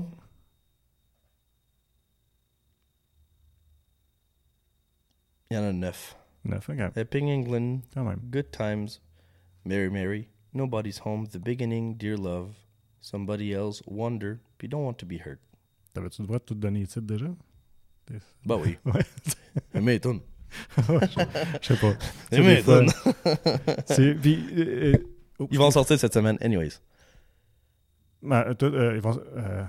[5.51, 6.16] Il y en a 9.
[6.45, 6.97] 9, OK.
[6.97, 8.20] Epping England, Quand même.
[8.32, 8.99] Good Times,
[9.66, 12.53] Mary Mary, Nobody's Home, The Beginning, Dear Love,
[13.06, 15.38] Somebody Else, Wonder, puis Don't Want to Be Hurt.
[15.93, 17.28] T'avais-tu le droit de tout donner les titres déjà?
[18.43, 18.78] Bah oui.
[18.86, 19.80] Ouais.
[19.80, 20.22] Mais tonne.
[20.78, 21.93] Je sais pas.
[22.32, 22.89] Mais des fois- tonne.
[23.86, 24.93] C'est- puis, euh,
[25.39, 25.47] euh.
[25.51, 26.80] Ils vont sortir cette semaine, anyways.
[28.24, 29.64] Ben, euh, ils vont- euh,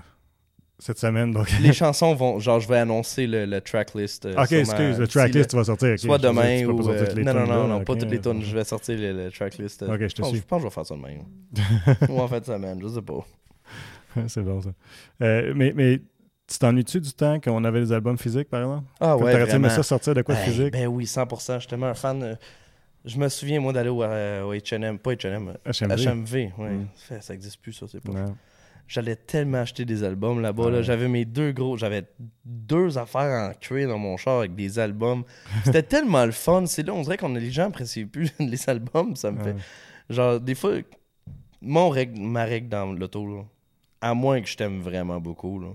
[0.79, 1.49] cette semaine, donc.
[1.59, 2.39] Les chansons vont.
[2.39, 4.25] Genre, je vais annoncer le, le tracklist.
[4.25, 5.89] euh, ok, excuse, le tracklist, tu vas sortir.
[5.93, 5.99] ok.
[5.99, 6.89] Soit demain ou.
[6.89, 8.41] euh, non, non, non, là, non, pas toutes les tonnes.
[8.43, 9.81] Je vais sortir le, le tracklist.
[9.83, 10.37] euh, Ok, je te suis.
[10.37, 11.15] Je pense que je vais faire ça demain.
[12.09, 13.25] ou en fin de semaine, je sais pas.
[14.27, 14.69] C'est bon, ça.
[15.21, 15.99] Euh, mais, mais
[16.47, 18.85] tu t'ennuies-tu du temps qu'on avait des albums physiques, par exemple?
[18.99, 20.71] Ah Comme ouais, T'aurais-tu aimé ça sortir de quoi de Hey, physique?
[20.73, 21.55] Ben oui, 100%.
[21.55, 22.37] Je suis tellement un fan.
[23.05, 26.07] Je me souviens, moi, d'aller au, au H&M, pas H&M, HMV.
[26.07, 26.33] HMV.
[26.57, 26.69] ouais.
[26.71, 26.87] Mm.
[26.95, 28.11] Ça, ça existe plus, ça, c'est pas.
[28.11, 28.35] Non.
[28.87, 30.69] J'allais tellement acheter des albums là-bas.
[30.69, 30.81] là.
[30.81, 31.75] J'avais mes deux gros.
[31.77, 32.03] J'avais
[32.45, 35.23] deux affaires en cuir dans mon char avec des albums.
[35.65, 36.65] C'était tellement le fun.
[36.65, 39.15] C'est là, on dirait qu'on les gens apprécient plus les albums.
[39.15, 39.53] Ça me Ouais.
[39.53, 40.13] fait.
[40.13, 40.75] Genre, des fois,
[41.61, 43.45] mon règle, ma règle dans l'auto,
[43.99, 45.69] à moins que je t'aime vraiment beaucoup, là,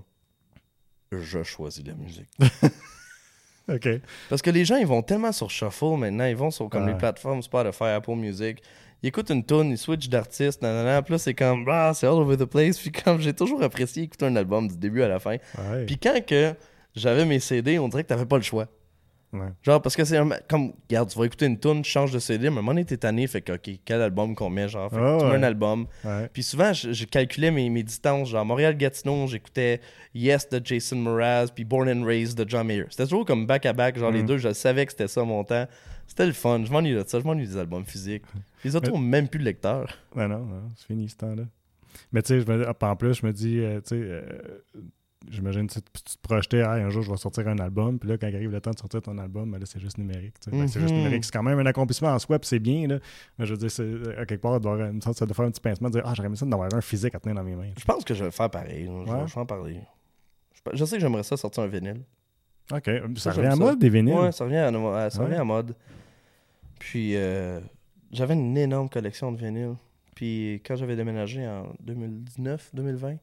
[1.11, 2.29] je choisis la musique.
[3.69, 3.87] OK.
[4.29, 6.95] Parce que les gens, ils vont tellement sur Shuffle maintenant, ils vont sur comme les
[6.95, 8.61] plateformes Spotify, Apple Music.
[9.03, 11.01] Ils écoutent une tune, ils switchent d'artiste, nanana.
[11.01, 12.77] Puis là, c'est comme, ah, c'est all over the place.
[12.79, 15.35] Puis comme, j'ai toujours apprécié écouter un album du début à la fin.
[15.57, 15.85] Ouais.
[15.85, 16.53] Puis quand que
[16.95, 18.67] j'avais mes CD, on dirait que t'avais pas le choix.
[19.33, 19.47] Ouais.
[19.63, 22.19] Genre, parce que c'est un- comme, regarde, tu vas écouter une tune, tu changes de
[22.19, 24.67] CD, mais à un moment donné, t'es tanné, fait que, OK, quel album qu'on met,
[24.69, 25.37] genre, fait que tu mets ouais.
[25.37, 25.87] un album.
[26.05, 26.29] Ouais.
[26.31, 28.29] Puis souvent, je, je calculais mes, mes distances.
[28.29, 29.81] Genre, Montréal-Gatineau, j'écoutais
[30.13, 32.85] Yes de Jason Mraz, puis Born and Raised de John Mayer.
[32.91, 34.27] C'était toujours comme back-à-back, genre les Mm.
[34.27, 35.65] deux, je savais que c'était ça mon temps.
[36.13, 36.63] C'était le fun.
[36.63, 37.19] Je m'ennuie de ça.
[37.19, 38.21] Je m'ennuie des albums physiques.
[38.63, 39.91] Les autres ont même plus de lecteur.
[40.15, 41.41] Ouais, non, non, c'est fini ce temps-là.
[42.11, 44.21] Mais tu sais, je me- en plus, je me dis, euh, tu sais, euh,
[45.27, 48.17] j'imagine tu, tu te projetais, Ah, un jour je vais sortir un album, puis là,
[48.19, 50.35] quand arrive le temps de sortir ton album, ben là, c'est juste numérique.
[50.51, 50.99] Ben, C'est juste Mhm.
[50.99, 51.25] numérique.
[51.25, 52.99] C'est quand même un accomplissement en soi, puis c'est bien, là.
[53.39, 55.45] Mais je veux dire, euh, à quelque part, de voir une sorte ça doit faire
[55.45, 57.43] un petit pincement, de dire, ah, j'aurais aimé ça d'avoir un physique à tenir dans
[57.43, 57.71] mes mains.
[57.75, 58.85] Je pense que je vais le faire pareil.
[58.85, 59.03] là.
[59.25, 59.79] Je, vais, en parler.
[60.53, 62.01] Je, je sais que j'aimerais ça sortir un vinyle.
[62.71, 63.55] Ok, Ça, ça, revient ça.
[63.57, 64.13] mode des vinyles.
[64.15, 65.25] Ouais, ça revient à- ça Ouais.
[65.25, 65.75] revient à mode.
[66.83, 67.61] Puis, euh,
[68.11, 69.75] j'avais une énorme collection de vinyles.
[70.15, 73.15] Puis, quand j'avais déménagé en 2019, 2020,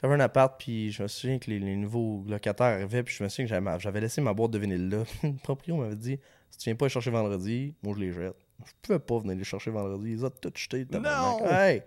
[0.00, 3.22] j'avais un appart, puis je me souviens que les, les nouveaux locataires arrivaient, puis je
[3.22, 5.04] me souviens que j'avais, laissé ma boîte de vinyle là.
[5.22, 6.18] le proprio m'avait dit
[6.50, 8.34] Si tu viens pas les chercher vendredi, moi je les jette.
[8.64, 10.86] Je pouvais pas venir les chercher vendredi, ils ont tout jeté.
[10.90, 11.46] Non!
[11.46, 11.82] Hey!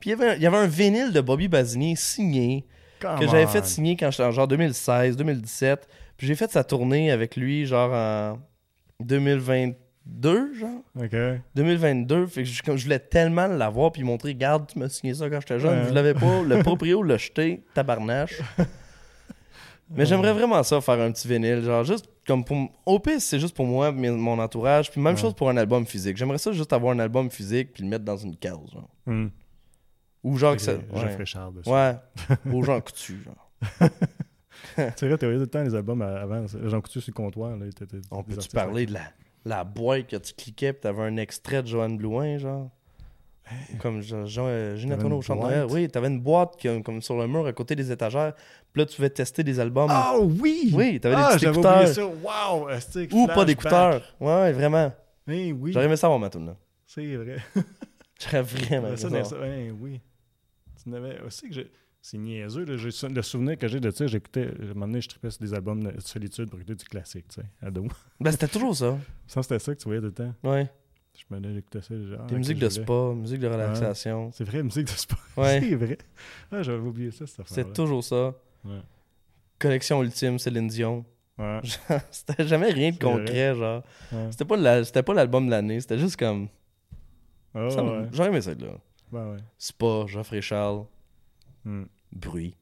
[0.00, 2.66] Puis, il y, avait un, il y avait un vinyle de Bobby Basinier signé
[3.00, 5.88] Come que j'avais fait signer quand j'étais en genre 2016, 2017.
[6.16, 8.38] Puis j'ai fait sa tournée avec lui genre en
[10.04, 10.82] 2022, genre.
[10.96, 11.16] Ok.
[11.54, 12.26] 2022.
[12.26, 15.28] Fait que je, comme je voulais tellement l'avoir puis montrer, regarde, tu m'as signé ça
[15.30, 15.82] quand j'étais jeune.
[15.82, 15.88] Ouais.
[15.88, 16.42] Je l'avais pas.
[16.42, 18.40] Le proprio l'a jeté, tabarnache.
[19.94, 21.62] Mais j'aimerais vraiment ça, faire un petit vinyle.
[21.62, 22.70] Genre, juste comme pour.
[22.86, 24.90] Au pire, c'est juste pour moi, mon entourage.
[24.90, 25.20] Puis même Ouais.
[25.20, 26.16] chose pour un album physique.
[26.16, 28.58] J'aimerais ça juste avoir un album physique puis le mettre dans une case.
[28.72, 28.88] Genre.
[29.06, 29.28] Hmm.
[30.24, 30.72] Ou genre que ça.
[30.72, 31.16] Ouais.
[31.52, 32.38] Dessus.
[32.52, 33.50] Ou Jean Coutu, genre.
[34.76, 36.46] C'est vrai, t'avais tout le temps les albums avant.
[36.46, 37.56] Jean Coutu sur le comptoir.
[37.56, 37.66] Là,
[38.10, 39.00] On peut-tu parler de la,
[39.44, 42.70] la boîte que tu cliquais pis t'avais un extrait de Joanne Blouin, genre?
[43.74, 44.76] Ou Comme Jean, euh,
[45.10, 45.72] au Chant de.
[45.72, 48.34] Oui, t'avais une boîte qui, comme sur le mur à côté des étagères.
[48.72, 49.88] Puis là, tu pouvais tester des albums.
[49.90, 50.70] Ah oui!
[50.72, 51.88] Oui, t'avais des ah, petits j'avais écouteurs.
[51.88, 52.06] ça.
[52.06, 52.68] Wow!
[53.12, 54.02] Ou pas d'écouteurs.
[54.20, 54.92] Ouais, vraiment.
[55.28, 56.56] Eh oui, J'aurais aimé ça avoir ma tune là.
[56.86, 57.36] c'est vrai.
[58.20, 60.00] J'aurais vraiment aimé ça, ça, ouais, oui.
[60.82, 61.70] Tu n'avais aussi que j'ai.
[62.04, 62.74] C'est niaiseux, là.
[63.10, 64.48] Le souvenir que j'ai de ça, j'écoutais.
[64.48, 67.26] À un moment donné, je tripais sur des albums de solitude pour écouter du classique,
[67.28, 67.86] tu sais, ado.
[68.20, 68.98] Ben, c'était toujours ça.
[69.28, 70.34] Ça, c'était ça que tu voyais tout le temps.
[70.42, 70.68] Ouais.
[71.16, 71.94] Je me disais, j'écoutais ça.
[71.94, 74.32] Genre, Des ok, musiques je de spa, musique de relaxation.
[74.32, 75.18] C'est vrai, musique de sport.
[75.36, 75.60] Ouais.
[75.60, 75.98] c'est vrai.
[76.50, 77.54] Ah, j'avais oublié ça, cette affaire.
[77.54, 78.34] C'était toujours ça.
[78.64, 78.80] Ouais.
[79.60, 81.04] Collection ultime, Céline Dion.
[81.38, 81.60] Ouais.
[82.10, 83.14] c'était jamais rien de C'est vrai.
[83.18, 83.82] concret, genre.
[84.32, 86.48] C'était pas, la- l'album de l'année, c'était juste comme.
[87.54, 88.08] Ah, ouais.
[88.12, 88.78] J'aurais aimé ça, là.
[89.12, 89.38] Ben, ouais.
[89.58, 90.84] Spa, Geoffrey Charles,
[91.64, 91.84] Hmm.
[92.12, 92.56] bruit.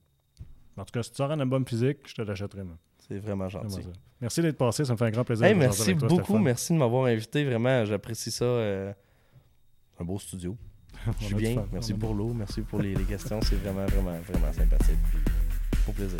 [0.76, 2.62] En tout cas, si tu sors un album physique, je te l'achèterai.
[3.08, 3.80] C'est vraiment gentil.
[4.20, 5.46] Merci d'être passé, ça me fait un grand plaisir.
[5.46, 7.44] Hey, de merci avec toi, c'était beaucoup, merci de m'avoir invité.
[7.44, 8.44] Vraiment, j'apprécie ça.
[8.44, 8.92] euh,
[9.98, 10.56] un beau studio.
[11.20, 11.66] Je suis bien.
[11.72, 13.40] Merci pour l'eau, merci pour les, les questions.
[13.42, 14.98] C'est vraiment, vraiment, vraiment sympathique.
[15.10, 15.20] Puis,
[15.88, 16.18] Au plaisir.